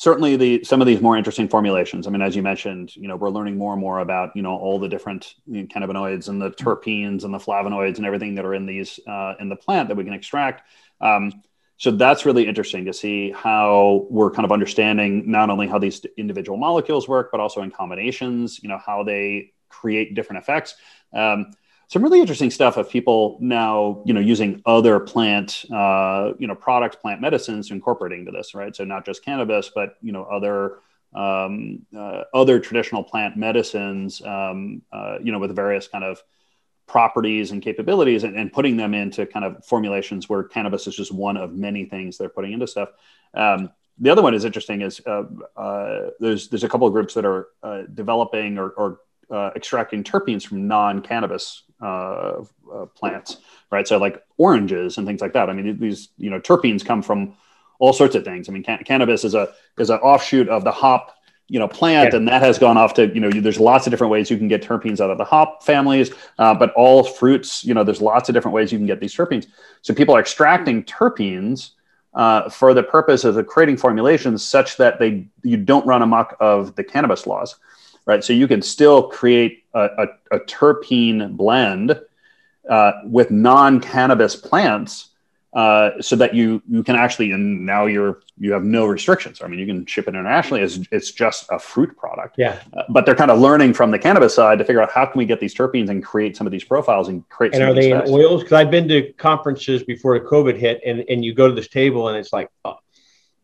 [0.00, 2.06] certainly the some of these more interesting formulations.
[2.06, 4.56] I mean, as you mentioned, you know, we're learning more and more about you know
[4.56, 8.46] all the different you know, cannabinoids and the terpenes and the flavonoids and everything that
[8.46, 10.62] are in these uh, in the plant that we can extract.
[11.02, 11.42] Um,
[11.76, 16.02] so that's really interesting to see how we're kind of understanding not only how these
[16.16, 18.58] individual molecules work, but also in combinations.
[18.62, 20.76] You know, how they create different effects.
[21.12, 21.52] Um,
[21.90, 26.54] some really interesting stuff of people now, you know, using other plant, uh, you know,
[26.54, 28.74] products, plant medicines incorporating to into this, right?
[28.76, 30.78] So not just cannabis, but you know, other
[31.12, 36.22] um, uh, other traditional plant medicines, um, uh, you know, with various kind of
[36.86, 41.10] properties and capabilities, and, and, putting them into kind of formulations where cannabis is just
[41.10, 42.90] one of many things they're putting into stuff.
[43.34, 45.24] Um, the other one is interesting is uh,
[45.56, 49.00] uh, there's there's a couple of groups that are uh, developing or, or
[49.30, 53.38] uh, extracting terpenes from non-cannabis uh, uh, plants,
[53.70, 53.86] right?
[53.86, 55.48] So like oranges and things like that.
[55.48, 57.34] I mean, these you know terpenes come from
[57.78, 58.48] all sorts of things.
[58.48, 61.16] I mean, can- cannabis is a is an offshoot of the hop
[61.48, 62.18] you know plant, yeah.
[62.18, 64.48] and that has gone off to you know there's lots of different ways you can
[64.48, 68.28] get terpenes out of the hop families, uh, but all fruits you know there's lots
[68.28, 69.46] of different ways you can get these terpenes.
[69.82, 71.70] So people are extracting terpenes.
[72.12, 76.74] Uh, for the purpose of creating formulations such that they you don't run amok of
[76.74, 77.54] the cannabis laws
[78.10, 78.24] right?
[78.24, 81.98] So you can still create a, a, a terpene blend
[82.68, 85.10] uh, with non-cannabis plants
[85.52, 89.42] uh, so that you you can actually and now you're you have no restrictions.
[89.42, 92.36] I mean, you can ship it internationally as it's just a fruit product.
[92.38, 92.60] Yeah.
[92.72, 95.18] Uh, but they're kind of learning from the cannabis side to figure out how can
[95.18, 97.54] we get these terpenes and create some of these profiles and create.
[97.54, 98.42] And are they in oils?
[98.42, 101.68] Because I've been to conferences before the COVID hit, and and you go to this
[101.68, 102.78] table and it's like, oh,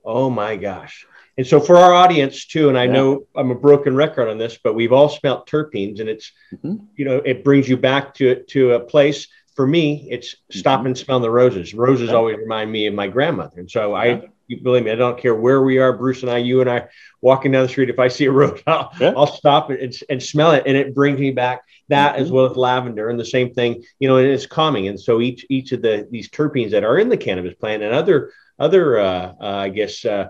[0.05, 1.07] oh my gosh.
[1.38, 2.92] And so for our audience too, and I yeah.
[2.92, 6.77] know I'm a broken record on this, but we've all smelt terpenes, and it's mm-hmm.
[6.96, 10.88] you know it brings you back to to a place for me, it's stop mm-hmm.
[10.88, 11.72] and smell the roses.
[11.72, 13.59] Roses always remind me of my grandmother.
[13.59, 16.38] And so I, you believe me, I don't care where we are, Bruce and I,
[16.38, 16.85] you and I
[17.22, 17.88] walking down the street.
[17.88, 19.14] If I see a rose, I'll, yeah.
[19.16, 20.64] I'll stop and, and smell it.
[20.66, 22.22] And it brings me back that mm-hmm.
[22.22, 24.88] as well as lavender and the same thing, you know, and it's calming.
[24.88, 27.94] And so each, each of the, these terpenes that are in the cannabis plant and
[27.94, 30.29] other, other, uh, uh, I guess, uh,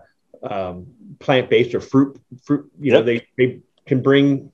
[0.48, 0.86] um,
[1.18, 3.00] plant-based or fruit, fruit, you yep.
[3.00, 4.52] know, they, they can bring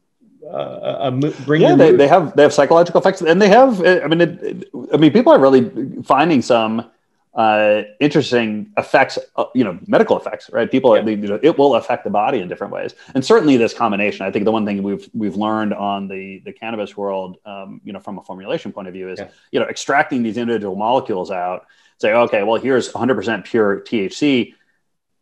[0.51, 1.11] uh,
[1.47, 4.43] bring yeah they, they have they have psychological effects and they have i mean it,
[4.43, 5.71] it, i mean people are really
[6.03, 6.91] finding some
[7.35, 11.03] uh, interesting effects uh, you know medical effects right people yeah.
[11.03, 14.27] are, you know, it will affect the body in different ways and certainly this combination
[14.27, 17.93] i think the one thing we've we've learned on the the cannabis world um, you
[17.93, 19.29] know from a formulation point of view is yeah.
[19.51, 24.53] you know extracting these individual molecules out say okay well here's 100% pure thc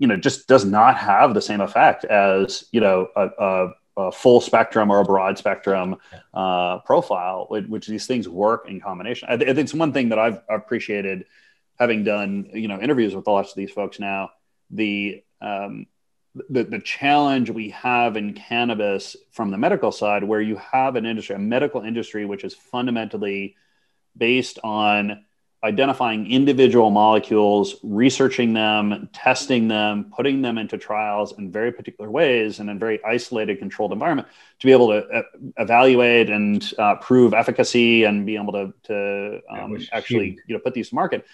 [0.00, 4.10] you know just does not have the same effect as you know a, a a
[4.12, 5.96] full spectrum or a broad spectrum
[6.32, 9.28] uh, profile, which, these things work in combination.
[9.30, 11.26] I, th- I, think it's one thing that I've appreciated
[11.78, 14.30] having done, you know, interviews with lots of these folks now.
[14.70, 15.86] The um,
[16.48, 21.04] the, the challenge we have in cannabis from the medical side, where you have an
[21.04, 23.56] industry, a medical industry, which is fundamentally
[24.16, 25.24] based on
[25.62, 32.60] identifying individual molecules, researching them, testing them, putting them into trials in very particular ways
[32.60, 34.26] and in very isolated, controlled environment
[34.58, 35.22] to be able to uh,
[35.58, 40.72] evaluate and uh, prove efficacy and be able to, to um, actually you know put
[40.72, 41.26] these to market.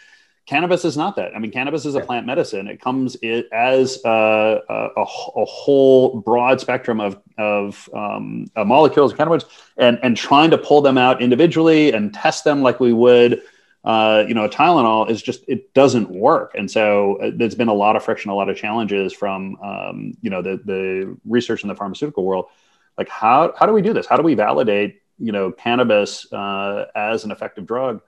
[0.47, 1.35] Cannabis is not that.
[1.35, 2.69] I mean, cannabis is a plant medicine.
[2.69, 9.47] It comes it as a, a, a, whole broad spectrum of, of um, molecules, cannabinoids,
[9.77, 13.43] and, and trying to pull them out individually and test them like we would
[13.87, 17.75] uh, you know, Tylenol is just it doesn't work, and so uh, there's been a
[17.75, 21.69] lot of friction, a lot of challenges from um, you know the the research in
[21.69, 22.47] the pharmaceutical world.
[22.99, 24.05] Like how how do we do this?
[24.05, 28.03] How do we validate you know cannabis uh, as an effective drug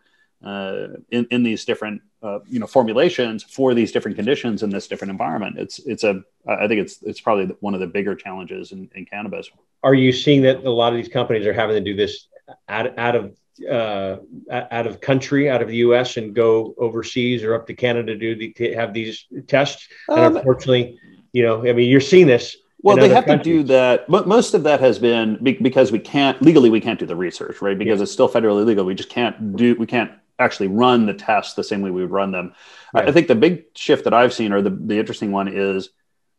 [0.45, 4.89] uh, in in these different uh, you know formulations for these different conditions in this
[4.89, 5.61] different environment?
[5.61, 9.07] It's it's a I think it's it's probably one of the bigger challenges in, in
[9.07, 9.49] cannabis.
[9.85, 12.27] Are you seeing that a lot of these companies are having to do this
[12.69, 14.17] out, out of uh,
[14.51, 18.19] out of country, out of the U.S., and go overseas or up to Canada to
[18.19, 19.89] do the, to have these tests.
[20.09, 20.99] And um, unfortunately,
[21.33, 22.57] you know, I mean, you're seeing this.
[22.83, 23.45] Well, they have countries.
[23.45, 24.09] to do that.
[24.09, 27.61] But most of that has been because we can't legally we can't do the research,
[27.61, 27.77] right?
[27.77, 28.05] Because yeah.
[28.05, 28.85] it's still federally legal.
[28.85, 29.75] We just can't do.
[29.75, 32.55] We can't actually run the tests the same way we would run them.
[32.95, 35.91] I think the big shift that I've seen, or the, the interesting one, is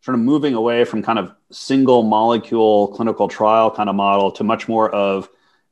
[0.01, 4.43] sort of moving away from kind of single molecule clinical trial kind of model to
[4.43, 5.29] much more of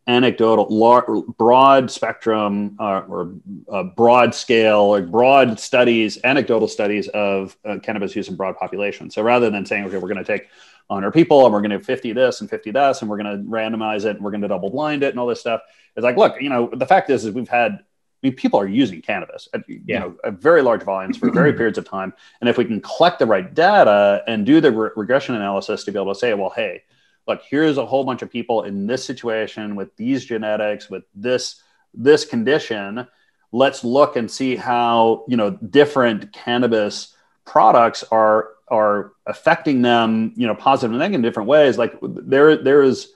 [0.07, 1.05] anecdotal, lar-
[1.37, 3.33] broad spectrum uh, or
[3.71, 9.13] uh, broad scale or broad studies, anecdotal studies of uh, cannabis use in broad populations.
[9.13, 10.47] So rather than saying, okay, we're going to take
[10.87, 13.49] 100 people and we're going to 50 this and 50 this and we're going to
[13.49, 15.61] randomize it and we're going to double blind it and all this stuff,
[15.95, 17.83] it's like, look, you know, the fact is, is we've had
[18.23, 19.99] I mean, people are using cannabis at, you yeah.
[19.99, 22.13] know, at very large volumes for very periods of time.
[22.41, 25.91] And if we can collect the right data and do the re- regression analysis to
[25.91, 26.81] be able to say, well, hey,
[27.27, 31.61] look, here's a whole bunch of people in this situation with these genetics, with this
[31.93, 33.07] this condition.
[33.51, 40.47] Let's look and see how you know different cannabis products are are affecting them, you
[40.47, 41.77] know, positive and negative in different ways.
[41.77, 43.09] Like there there is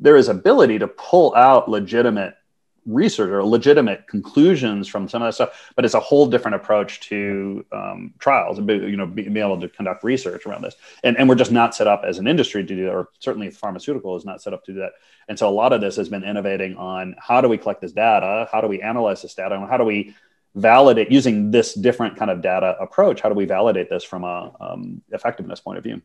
[0.00, 2.34] there is ability to pull out legitimate
[2.86, 7.00] research or legitimate conclusions from some of that stuff, but it's a whole different approach
[7.00, 10.76] to um, trials you know being able to conduct research around this.
[11.02, 13.50] And, and we're just not set up as an industry to do that, or certainly
[13.50, 14.92] pharmaceutical is not set up to do that.
[15.28, 17.92] And so a lot of this has been innovating on how do we collect this
[17.92, 20.14] data, how do we analyze this data, and how do we
[20.54, 23.20] validate using this different kind of data approach.
[23.20, 26.00] How do we validate this from a um, effectiveness point of view?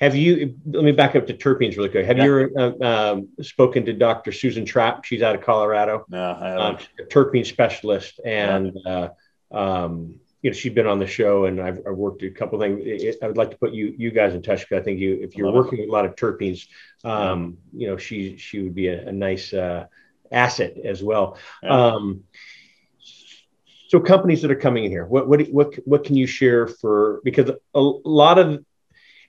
[0.00, 2.06] Have you, let me back up to terpenes really quick.
[2.06, 2.24] Have yeah.
[2.24, 4.32] you uh, um, spoken to Dr.
[4.32, 5.04] Susan Trapp?
[5.04, 6.04] She's out of Colorado.
[6.08, 6.30] No.
[6.30, 8.20] Um, a terpene specialist.
[8.24, 9.08] And, yeah.
[9.52, 12.58] uh, um, you know, she's been on the show and I've, I've worked a couple
[12.58, 13.16] things.
[13.22, 15.36] I would like to put you, you guys in touch because I think you, if
[15.36, 15.82] you're working it.
[15.82, 16.66] with a lot of terpenes,
[17.04, 17.80] um, yeah.
[17.80, 19.86] you know, she, she would be a, a nice uh,
[20.32, 21.38] asset as well.
[21.62, 22.24] Um,
[23.86, 27.20] so companies that are coming in here, what, what, what, what can you share for,
[27.22, 28.64] because a lot of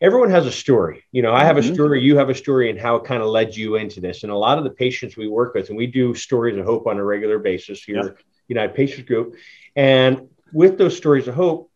[0.01, 1.03] everyone has a story.
[1.11, 1.71] You know, I have mm-hmm.
[1.71, 4.23] a story, you have a story, and how it kind of led you into this.
[4.23, 6.87] And a lot of the patients we work with, and we do stories of hope
[6.87, 8.11] on a regular basis here, yeah.
[8.47, 9.35] United Patients Group.
[9.75, 11.71] And with those stories of hope,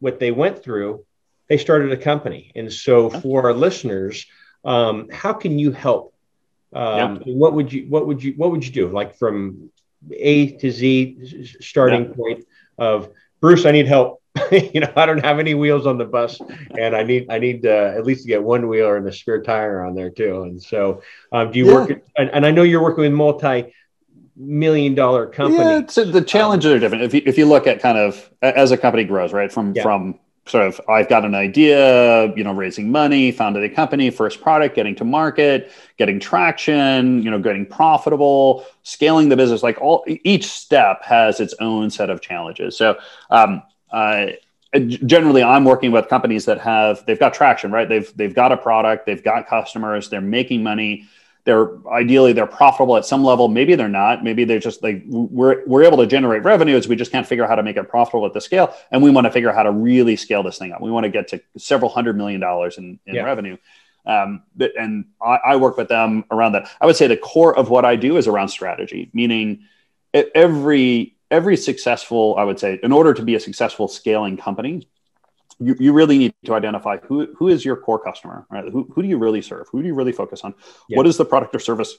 [0.00, 1.04] what they went through,
[1.48, 2.52] they started a company.
[2.54, 4.26] And so for our listeners,
[4.64, 6.14] um, how can you help?
[6.72, 7.22] Um.
[7.24, 8.88] What would you what would you what would you do?
[8.88, 9.70] Like from
[10.12, 12.44] A to Z starting point
[12.76, 13.10] of
[13.40, 14.20] Bruce, I need help.
[14.52, 16.40] you know, I don't have any wheels on the bus,
[16.78, 19.42] and I need I need uh, at least to get one wheel and a spare
[19.42, 20.42] tire on there too.
[20.42, 21.74] And so, um, do you yeah.
[21.74, 22.02] work?
[22.16, 23.72] And, and I know you're working with multi
[24.36, 25.58] million dollar company.
[25.58, 27.04] Yeah, so the challenges um, are different.
[27.04, 29.82] If you, if you look at kind of as a company grows, right, from yeah.
[29.82, 34.40] from sort of I've got an idea, you know, raising money, founded a company, first
[34.40, 39.62] product, getting to market, getting traction, you know, getting profitable, scaling the business.
[39.62, 42.76] Like all each step has its own set of challenges.
[42.76, 42.96] So
[43.30, 44.26] um, uh,
[45.06, 47.88] generally i'm working with companies that have they've got traction right?
[47.88, 51.06] They've they've got a product they've got customers they're making money
[51.46, 53.46] they're ideally they're profitable at some level.
[53.46, 54.24] Maybe they're not.
[54.24, 56.88] Maybe they're just like we're, we're able to generate revenues.
[56.88, 59.10] We just can't figure out how to make it profitable at the scale and we
[59.10, 60.82] want to figure out how to really scale this thing up.
[60.82, 63.22] We want to get to several hundred million dollars in, in yeah.
[63.22, 63.56] revenue.
[64.04, 66.68] Um, and I, I work with them around that.
[66.80, 69.64] I would say the core of what i do is around strategy meaning
[70.14, 74.86] every every successful i would say in order to be a successful scaling company
[75.58, 78.68] you, you really need to identify who, who is your core customer, right?
[78.70, 79.68] Who, who do you really serve?
[79.72, 80.54] Who do you really focus on?
[80.88, 80.98] Yeah.
[80.98, 81.96] What is the product or service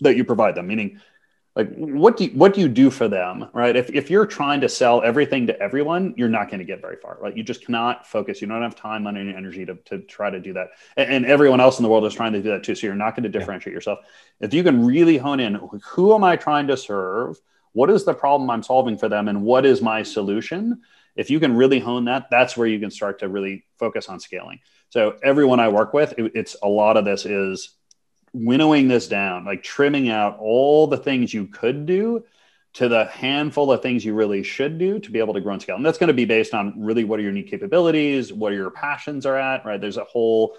[0.00, 0.66] that you provide them?
[0.66, 1.00] Meaning,
[1.54, 3.74] like, what do you, what do you do for them, right?
[3.74, 6.96] If, if you're trying to sell everything to everyone, you're not going to get very
[6.96, 7.34] far, right?
[7.34, 8.42] You just cannot focus.
[8.42, 10.68] You don't have time, money, and energy to, to try to do that.
[10.98, 12.74] And, and everyone else in the world is trying to do that too.
[12.74, 13.76] So you're not going to differentiate yeah.
[13.78, 14.00] yourself.
[14.38, 17.40] If you can really hone in, who am I trying to serve?
[17.76, 19.28] What is the problem I'm solving for them?
[19.28, 20.80] And what is my solution?
[21.16, 24.20] if you can really hone that, that's where you can start to really focus on
[24.20, 24.60] scaling.
[24.90, 27.70] So everyone I work with, it, it's a lot of this is
[28.32, 32.24] winnowing this down, like trimming out all the things you could do
[32.74, 35.62] to the handful of things you really should do to be able to grow and
[35.62, 35.76] scale.
[35.76, 38.56] And that's going to be based on really what are your unique capabilities, what are
[38.56, 39.80] your passions are at, right?
[39.80, 40.58] There's a whole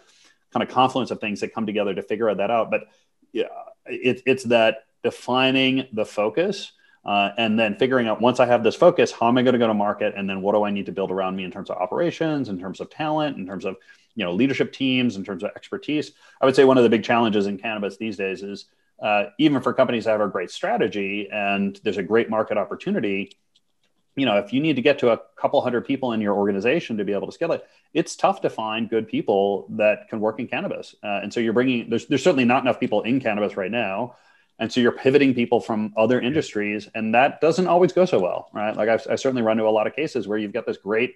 [0.52, 2.72] kind of confluence of things that come together to figure that out.
[2.72, 2.86] But
[3.32, 3.46] yeah,
[3.86, 6.72] it, it's that defining the focus
[7.08, 9.60] uh, and then figuring out once I have this focus, how am I going to
[9.60, 11.70] go to market, and then what do I need to build around me in terms
[11.70, 13.78] of operations, in terms of talent, in terms of
[14.16, 16.12] you know leadership teams, in terms of expertise.
[16.42, 18.66] I would say one of the big challenges in cannabis these days is
[19.02, 23.32] uh, even for companies that have a great strategy and there's a great market opportunity.
[24.16, 26.98] You know, if you need to get to a couple hundred people in your organization
[26.98, 30.40] to be able to scale it, it's tough to find good people that can work
[30.40, 30.96] in cannabis.
[31.04, 34.16] Uh, and so you're bringing there's there's certainly not enough people in cannabis right now
[34.60, 38.50] and so you're pivoting people from other industries and that doesn't always go so well
[38.54, 38.76] right?
[38.76, 41.16] Like I've, i certainly run into a lot of cases where you've got this great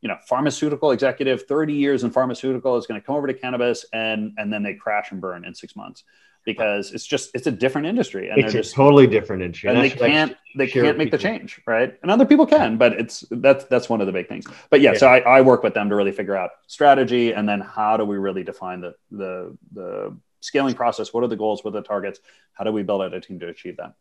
[0.00, 3.86] you know pharmaceutical executive 30 years in pharmaceutical is going to come over to cannabis
[3.92, 6.04] and and then they crash and burn in six months
[6.44, 9.78] because it's just it's a different industry and it's a just, totally different industry and,
[9.78, 11.18] they can't they can't make people.
[11.18, 11.98] the change right?
[12.02, 14.46] And other people can but it's that's that's one of the big things.
[14.70, 14.98] But yeah, yeah.
[14.98, 18.04] so I, I work with them to really figure out strategy and then how do
[18.04, 21.86] we really define the the the scaling process what are the goals what are the
[21.86, 22.20] targets
[22.52, 23.94] how do we build out a team to achieve that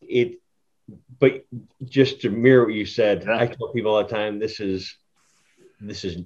[0.00, 0.40] it
[1.18, 1.44] but
[1.84, 3.38] just to mirror what you said yeah.
[3.38, 4.96] i tell people all the time this is
[5.80, 6.22] this is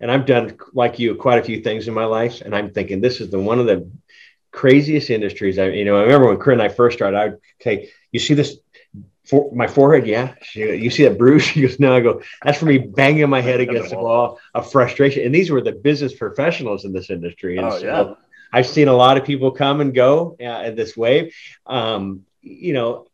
[0.00, 3.00] and i've done like you quite a few things in my life and i'm thinking
[3.00, 3.90] this is the one of the
[4.50, 7.38] craziest industries i you know i remember when Corinne and i first started i would
[7.60, 8.56] say you see this
[9.28, 10.34] for my forehead, yeah.
[10.42, 11.42] She, you see that bruise?
[11.48, 11.94] She goes, no.
[11.94, 15.24] I go, that's for me banging my head against the wall of frustration.
[15.24, 17.58] And these were the business professionals in this industry.
[17.58, 18.14] And oh, so yeah.
[18.52, 21.34] I've seen a lot of people come and go uh, in this wave.
[21.66, 23.06] Um, you know,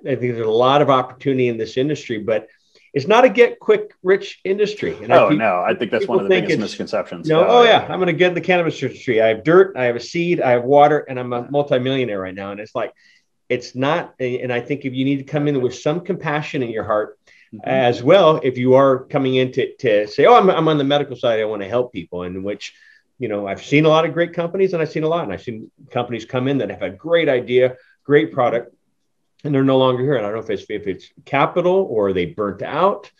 [0.00, 2.48] I think there's a lot of opportunity in this industry, but
[2.92, 4.94] it's not a get quick rich industry.
[5.02, 7.26] And oh, I, no, I think that's one of the biggest misconceptions.
[7.26, 9.22] No, oh, yeah, I'm going to get in the cannabis industry.
[9.22, 12.34] I have dirt, I have a seed, I have water, and I'm a multimillionaire right
[12.34, 12.50] now.
[12.50, 12.92] And it's like,
[13.52, 16.70] it's not and i think if you need to come in with some compassion in
[16.70, 17.18] your heart
[17.54, 17.68] mm-hmm.
[17.68, 20.84] as well if you are coming in to, to say oh I'm, I'm on the
[20.84, 22.74] medical side i want to help people in which
[23.18, 25.32] you know i've seen a lot of great companies and i've seen a lot and
[25.32, 28.74] i've seen companies come in that have a great idea great product
[29.44, 32.12] and they're no longer here and i don't know if it's if it's capital or
[32.12, 33.10] they burnt out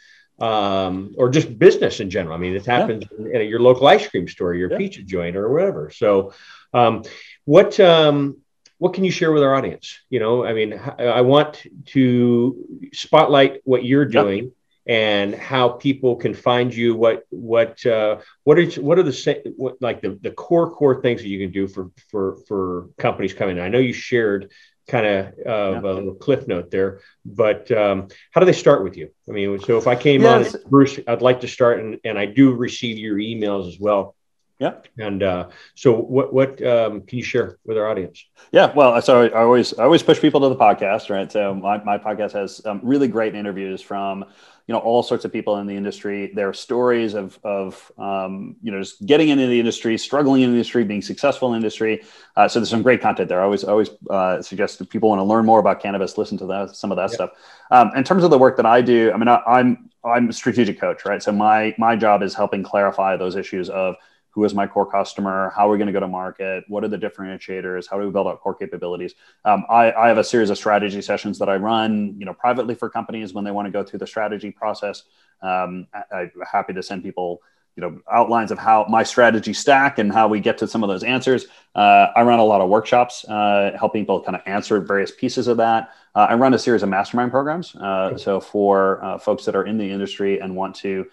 [0.40, 3.40] um, or just business in general i mean it happens yeah.
[3.40, 4.78] in, your local ice cream store your yeah.
[4.78, 6.32] pizza joint or whatever so
[6.74, 7.02] um,
[7.44, 8.41] what um,
[8.82, 10.00] what can you share with our audience?
[10.10, 11.64] You know, I mean, I want
[11.94, 14.44] to spotlight what you're doing.
[14.44, 14.52] Yep.
[14.84, 16.96] And how people can find you?
[16.96, 21.22] What what uh, what are what are the what, like the, the core core things
[21.22, 23.58] that you can do for for for companies coming?
[23.58, 23.62] in?
[23.62, 24.50] I know you shared
[24.88, 26.98] kind of uh, a little cliff note there.
[27.24, 29.10] But um, how do they start with you?
[29.28, 30.56] I mean, so if I came yes.
[30.56, 34.16] on, Bruce, I'd like to start, and, and I do receive your emails as well.
[34.62, 34.74] Yeah.
[34.96, 38.24] And uh, so, what what um, can you share with our audience?
[38.52, 38.72] Yeah.
[38.72, 41.30] Well, so I always I always push people to the podcast, right?
[41.32, 44.24] So my, my podcast has um, really great interviews from
[44.68, 46.30] you know all sorts of people in the industry.
[46.32, 50.56] Their stories of of um, you know just getting into the industry, struggling in the
[50.58, 52.04] industry, being successful in the industry.
[52.36, 53.40] Uh, so there's some great content there.
[53.40, 56.46] I always always uh, suggest if people want to learn more about cannabis, listen to
[56.46, 57.14] that some of that yeah.
[57.16, 57.30] stuff.
[57.72, 60.32] Um, in terms of the work that I do, I mean I, I'm I'm a
[60.32, 61.20] strategic coach, right?
[61.20, 63.96] So my my job is helping clarify those issues of
[64.32, 66.88] who is my core customer how are we going to go to market what are
[66.88, 69.14] the differentiators how do we build out core capabilities?
[69.44, 72.74] Um, I, I, have a series of strategy sessions that i run you know privately
[72.74, 75.04] for companies when they want to go through the strategy process.
[75.40, 77.42] Um, I, am happy to send people
[77.76, 80.88] you know outlines of how my strategy stack and how we get to some of
[80.88, 81.46] those answers.
[81.74, 85.46] Uh, i run a lot of workshops uh, helping people kind of answer various pieces
[85.48, 85.90] of that.
[86.14, 89.64] Uh, i run a series of mastermind programs uh, so for uh, folks that are
[89.64, 91.06] in the industry and want to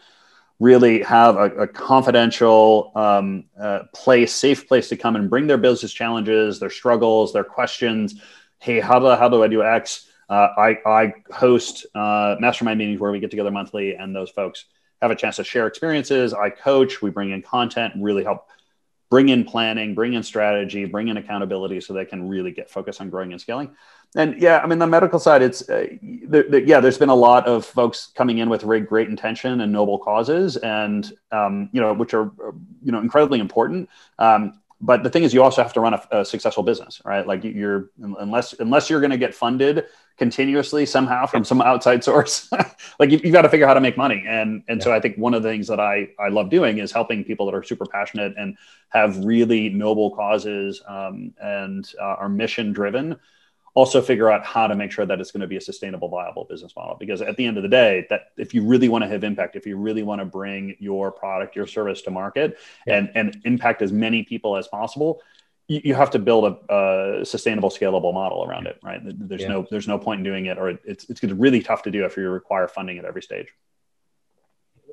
[0.59, 5.57] really have a, a confidential um, uh, place, safe place to come and bring their
[5.57, 8.21] business challenges, their struggles, their questions.
[8.59, 10.07] Hey, how do how do I do X?
[10.29, 14.65] Uh, I, I host uh, mastermind meetings where we get together monthly, and those folks
[15.01, 16.33] have a chance to share experiences.
[16.33, 18.47] I coach, we bring in content, really help
[19.09, 23.01] bring in planning, bring in strategy, bring in accountability, so they can really get focused
[23.01, 23.75] on growing and scaling
[24.15, 26.79] and yeah, I mean the medical side, it's uh, the, the, yeah.
[26.79, 30.57] There's been a lot of folks coming in with great, great intention and noble causes,
[30.57, 32.31] and um, you know, which are
[32.83, 33.87] you know incredibly important.
[34.17, 37.27] Um, but the thing is, you also have to run a, a successful business, right?
[37.27, 39.85] Like you're unless unless you're going to get funded
[40.17, 42.49] continuously somehow from some outside source,
[42.99, 44.25] like you, have got to figure out how to make money.
[44.27, 44.85] And and yeah.
[44.85, 47.45] so I think one of the things that I I love doing is helping people
[47.45, 48.57] that are super passionate and
[48.89, 53.15] have really noble causes um, and uh, are mission driven
[53.79, 56.43] also figure out how to make sure that it's going to be a sustainable viable
[56.43, 59.07] business model because at the end of the day that if you really want to
[59.07, 62.97] have impact if you really want to bring your product your service to market yeah.
[62.97, 65.21] and and impact as many people as possible
[65.69, 66.75] you, you have to build a,
[67.21, 69.47] a, sustainable scalable model around it right there's yeah.
[69.47, 72.17] no there's no point in doing it or it's it's really tough to do if
[72.17, 73.47] you require funding at every stage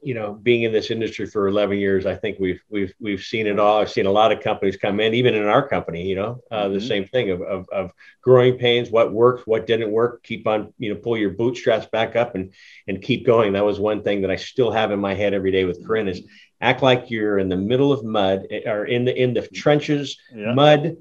[0.03, 3.47] you know, being in this industry for 11 years, I think we've we've we've seen
[3.47, 3.81] it all.
[3.81, 6.07] I've seen a lot of companies come in, even in our company.
[6.07, 6.75] You know, uh, mm-hmm.
[6.75, 7.93] the same thing of, of, of
[8.23, 10.23] growing pains, what worked, what didn't work.
[10.23, 12.53] Keep on, you know, pull your bootstraps back up and
[12.87, 13.53] and keep going.
[13.53, 16.09] That was one thing that I still have in my head every day with Corinne
[16.09, 16.23] is
[16.61, 20.19] act like you're in the middle of mud eh, or in the in the trenches,
[20.35, 20.55] yeah.
[20.55, 20.97] mud,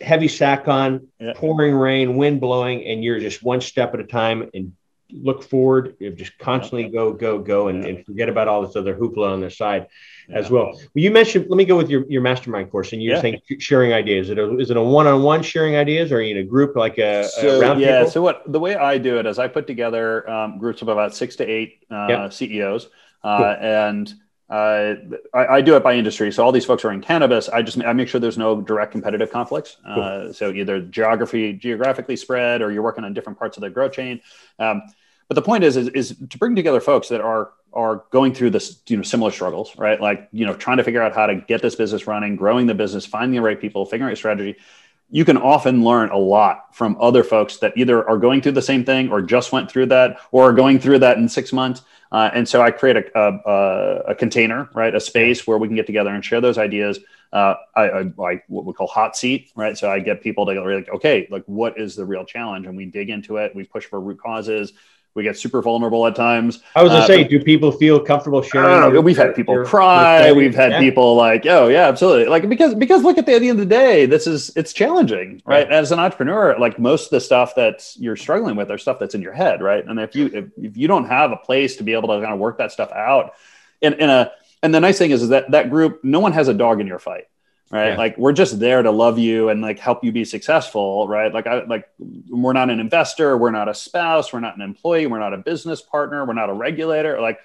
[0.00, 1.32] heavy sack on, yeah.
[1.36, 4.72] pouring rain, wind blowing, and you're just one step at a time and
[5.12, 9.32] look forward, just constantly go, go, go, and, and forget about all this other hoopla
[9.32, 9.86] on their side
[10.28, 10.38] yeah.
[10.38, 10.72] as well.
[10.72, 10.80] well.
[10.94, 13.20] You mentioned, let me go with your, your mastermind course, and you're yeah.
[13.20, 14.26] saying sharing ideas.
[14.26, 16.76] Is it a, is it a one-on-one sharing ideas, or are you in a group
[16.76, 18.06] like a, so, a yeah?
[18.06, 21.14] So what the way I do it is I put together um, groups of about
[21.14, 22.32] six to eight uh, yep.
[22.32, 22.88] CEOs,
[23.22, 23.46] uh, cool.
[23.46, 24.14] and
[24.50, 24.96] uh,
[25.32, 26.32] I, I, do it by industry.
[26.32, 27.48] So all these folks are in cannabis.
[27.48, 29.76] I just I make sure there's no direct competitive conflicts.
[29.86, 30.34] Uh, cool.
[30.34, 34.20] so either geography geographically spread, or you're working on different parts of the growth chain.
[34.58, 34.82] Um,
[35.28, 38.50] but the point is, is, is to bring together folks that are are going through
[38.50, 40.00] this, you know, similar struggles, right?
[40.00, 42.74] Like, you know, trying to figure out how to get this business running, growing the
[42.74, 44.58] business, finding the right people, figuring out a strategy.
[45.08, 48.62] You can often learn a lot from other folks that either are going through the
[48.62, 51.82] same thing or just went through that or are going through that in six months.
[52.12, 54.92] Uh, and so I create a, a, a, container, right?
[54.94, 56.98] A space where we can get together and share those ideas.
[57.32, 59.78] Uh, I, I, I, what we call hot seat, right?
[59.78, 62.66] So I get people to go like, okay, like what is the real challenge?
[62.66, 63.54] And we dig into it.
[63.54, 64.72] We push for root causes
[65.14, 66.62] we get super vulnerable at times.
[66.74, 68.92] I was gonna uh, say, do people feel comfortable sharing?
[68.92, 70.26] Know, we've had people your, cry.
[70.26, 70.80] Your we've had yeah.
[70.80, 72.26] people like, oh yeah, absolutely.
[72.26, 74.72] Like because because look at the, at the end of the day, this is it's
[74.72, 75.68] challenging, right?
[75.68, 75.72] right?
[75.72, 79.14] As an entrepreneur, like most of the stuff that you're struggling with are stuff that's
[79.14, 79.84] in your head, right?
[79.84, 82.32] And if you if, if you don't have a place to be able to kind
[82.32, 83.34] of work that stuff out,
[83.80, 84.30] in, in a
[84.62, 86.86] and the nice thing is, is that that group, no one has a dog in
[86.86, 87.24] your fight
[87.70, 87.90] right?
[87.90, 87.96] Yeah.
[87.96, 91.32] like we're just there to love you and like help you be successful right?
[91.32, 95.06] Like i like we're not an investor we're not a spouse we're not an employee
[95.06, 97.38] we're not a business partner we're not a regulator like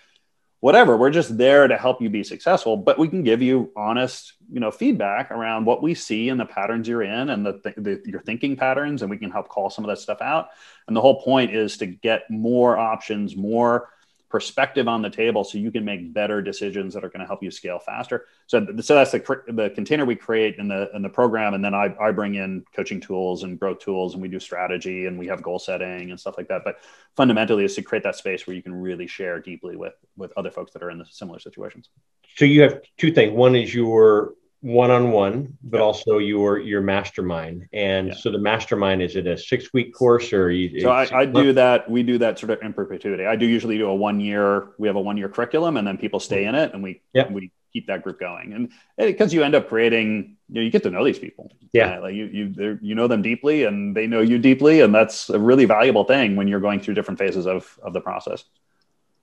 [0.62, 0.98] whatever.
[0.98, 4.60] We're just there to help you be successful but we can give you honest you
[4.60, 8.22] know feedback around what we see and the patterns you're in and the, the, your
[8.22, 10.50] thinking patterns and we can help call some of that stuff out.
[10.88, 13.90] And the whole point is to get more options more
[14.30, 17.44] perspective on the table so you can make better decisions that are going to help
[17.44, 18.26] you scale faster.
[18.48, 21.74] So, so that's the, the container we create in the in the program, and then
[21.74, 25.28] I, I bring in coaching tools and growth tools, and we do strategy and we
[25.28, 26.64] have goal setting and stuff like that.
[26.64, 26.80] But
[27.16, 30.52] fundamentally, is to create that space where you can really share deeply with with other
[30.52, 31.90] folks that are in the similar situations.
[32.36, 33.32] So you have two things.
[33.32, 34.34] One is your
[34.66, 38.14] one-on-one but also your your mastermind and yeah.
[38.16, 41.54] so the mastermind is it a six week course or you, so I, I do
[41.54, 44.70] that we do that sort of in perpetuity i do usually do a one year
[44.80, 47.32] we have a one year curriculum and then people stay in it and we yeah.
[47.32, 48.54] we keep that group going.
[48.54, 51.52] And because you end up creating, you know, you get to know these people.
[51.74, 54.96] Yeah, uh, like you you you know them deeply, and they know you deeply, and
[54.96, 58.46] that's a really valuable thing when you're going through different phases of of the process.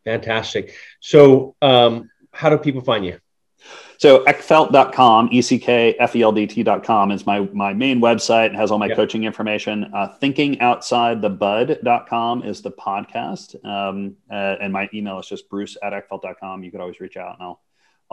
[0.04, 0.74] Fantastic.
[1.00, 3.18] So, um, how do people find you?
[3.98, 8.46] So eckfeldt.com, E-C-K-F-E-L-D-T.com is my, my main website.
[8.46, 9.92] It has all my coaching information.
[9.94, 13.64] Uh, thinkingoutsidethebud.com is the podcast.
[13.64, 16.64] Um, uh, and my email is just bruce at eckfeldt.com.
[16.64, 17.60] You could always reach out and I'll,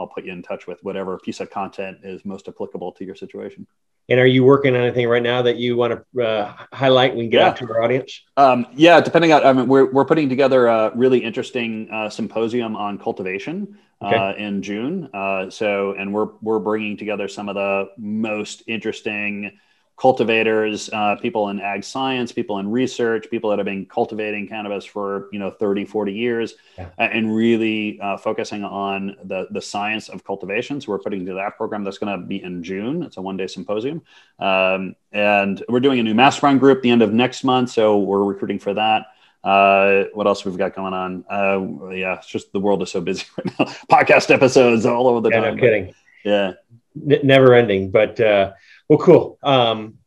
[0.00, 3.14] I'll put you in touch with whatever piece of content is most applicable to your
[3.14, 3.66] situation.
[4.08, 7.26] And are you working on anything right now that you want to uh, highlight when
[7.26, 7.48] we get yeah.
[7.48, 8.22] out to our audience?
[8.36, 12.74] Um, yeah, depending on, I mean, we're, we're putting together a really interesting uh, symposium
[12.74, 14.16] on cultivation okay.
[14.16, 15.08] uh, in June.
[15.14, 19.52] Uh, so, and we're, we're bringing together some of the most interesting
[20.00, 24.82] cultivators, uh, people in ag science, people in research, people that have been cultivating cannabis
[24.82, 26.88] for, you know, 30, 40 years yeah.
[26.96, 30.80] and really uh, focusing on the, the science of cultivation.
[30.80, 33.02] So we're putting together that program that's going to be in June.
[33.02, 34.00] It's a one day symposium.
[34.38, 37.68] Um, and we're doing a new mastermind group the end of next month.
[37.68, 39.08] So we're recruiting for that.
[39.44, 41.26] Uh, what else we've got going on?
[41.30, 43.66] Uh, yeah, it's just the world is so busy right now.
[43.90, 45.56] Podcast episodes all over the yeah, time.
[45.56, 45.94] No kidding.
[46.24, 46.52] yeah.
[46.96, 48.52] N- never ending, but, uh,
[48.90, 49.38] well, cool.
[49.44, 49.98] Um,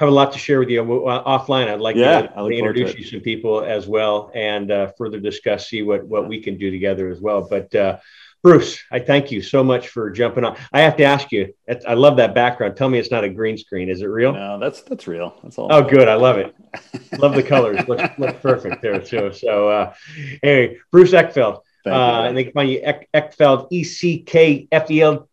[0.00, 1.68] have a lot to share with you uh, offline.
[1.68, 5.20] I'd like yeah, to, to introduce to you some people as well and uh, further
[5.20, 7.46] discuss, see what, what we can do together as well.
[7.48, 7.98] But uh,
[8.42, 10.56] Bruce, I thank you so much for jumping on.
[10.72, 11.54] I have to ask you,
[11.86, 12.76] I love that background.
[12.76, 13.88] Tell me it's not a green screen.
[13.88, 14.32] Is it real?
[14.32, 15.36] No, that's that's real.
[15.44, 15.72] That's all.
[15.72, 16.08] Oh, good.
[16.08, 16.56] I love it.
[17.20, 17.86] love the colors.
[17.86, 19.32] Looks, looks perfect there too.
[19.32, 19.94] So, uh,
[20.42, 21.60] anyway, Bruce Eckfeldt.
[21.86, 22.80] Uh, and they can find you
[23.14, 25.28] Eckfeldt, E C K F E L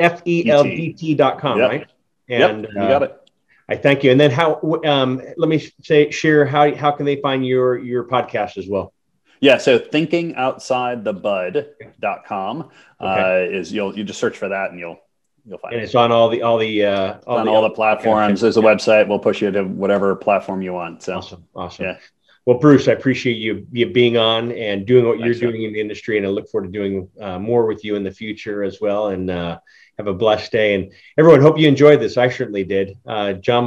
[0.00, 1.70] F E L D T dot com, yep.
[1.70, 1.86] right?
[2.28, 3.30] And yep, you got it.
[3.68, 4.10] I thank you.
[4.10, 4.60] And then how?
[4.84, 8.92] Um, let me say, share how how can they find your your podcast as well?
[9.40, 12.72] Yeah, so thinkingoutsidethebud.com okay.
[13.00, 14.98] uh, is you'll you just search for that and you'll
[15.46, 15.84] you'll find and it.
[15.84, 18.40] it's on all the all the uh, all on the, all the platforms.
[18.40, 19.06] There's a website.
[19.06, 21.02] We'll push you to whatever platform you want.
[21.02, 21.84] So awesome, awesome.
[21.84, 21.98] Yeah.
[22.46, 25.74] Well, Bruce, I appreciate you you being on and doing what Thanks, you're doing in
[25.74, 28.64] the industry, and I look forward to doing uh, more with you in the future
[28.64, 29.08] as well.
[29.08, 29.58] And uh,
[29.98, 30.74] have a blessed day.
[30.74, 32.16] And everyone, hope you enjoyed this.
[32.16, 32.96] I certainly did.
[33.06, 33.64] Uh, John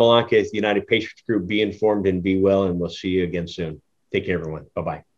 [0.51, 1.47] the United Patients Group.
[1.47, 3.82] Be informed and be well, and we'll see you again soon.
[4.11, 4.65] Take care, everyone.
[4.75, 5.11] Bye bye.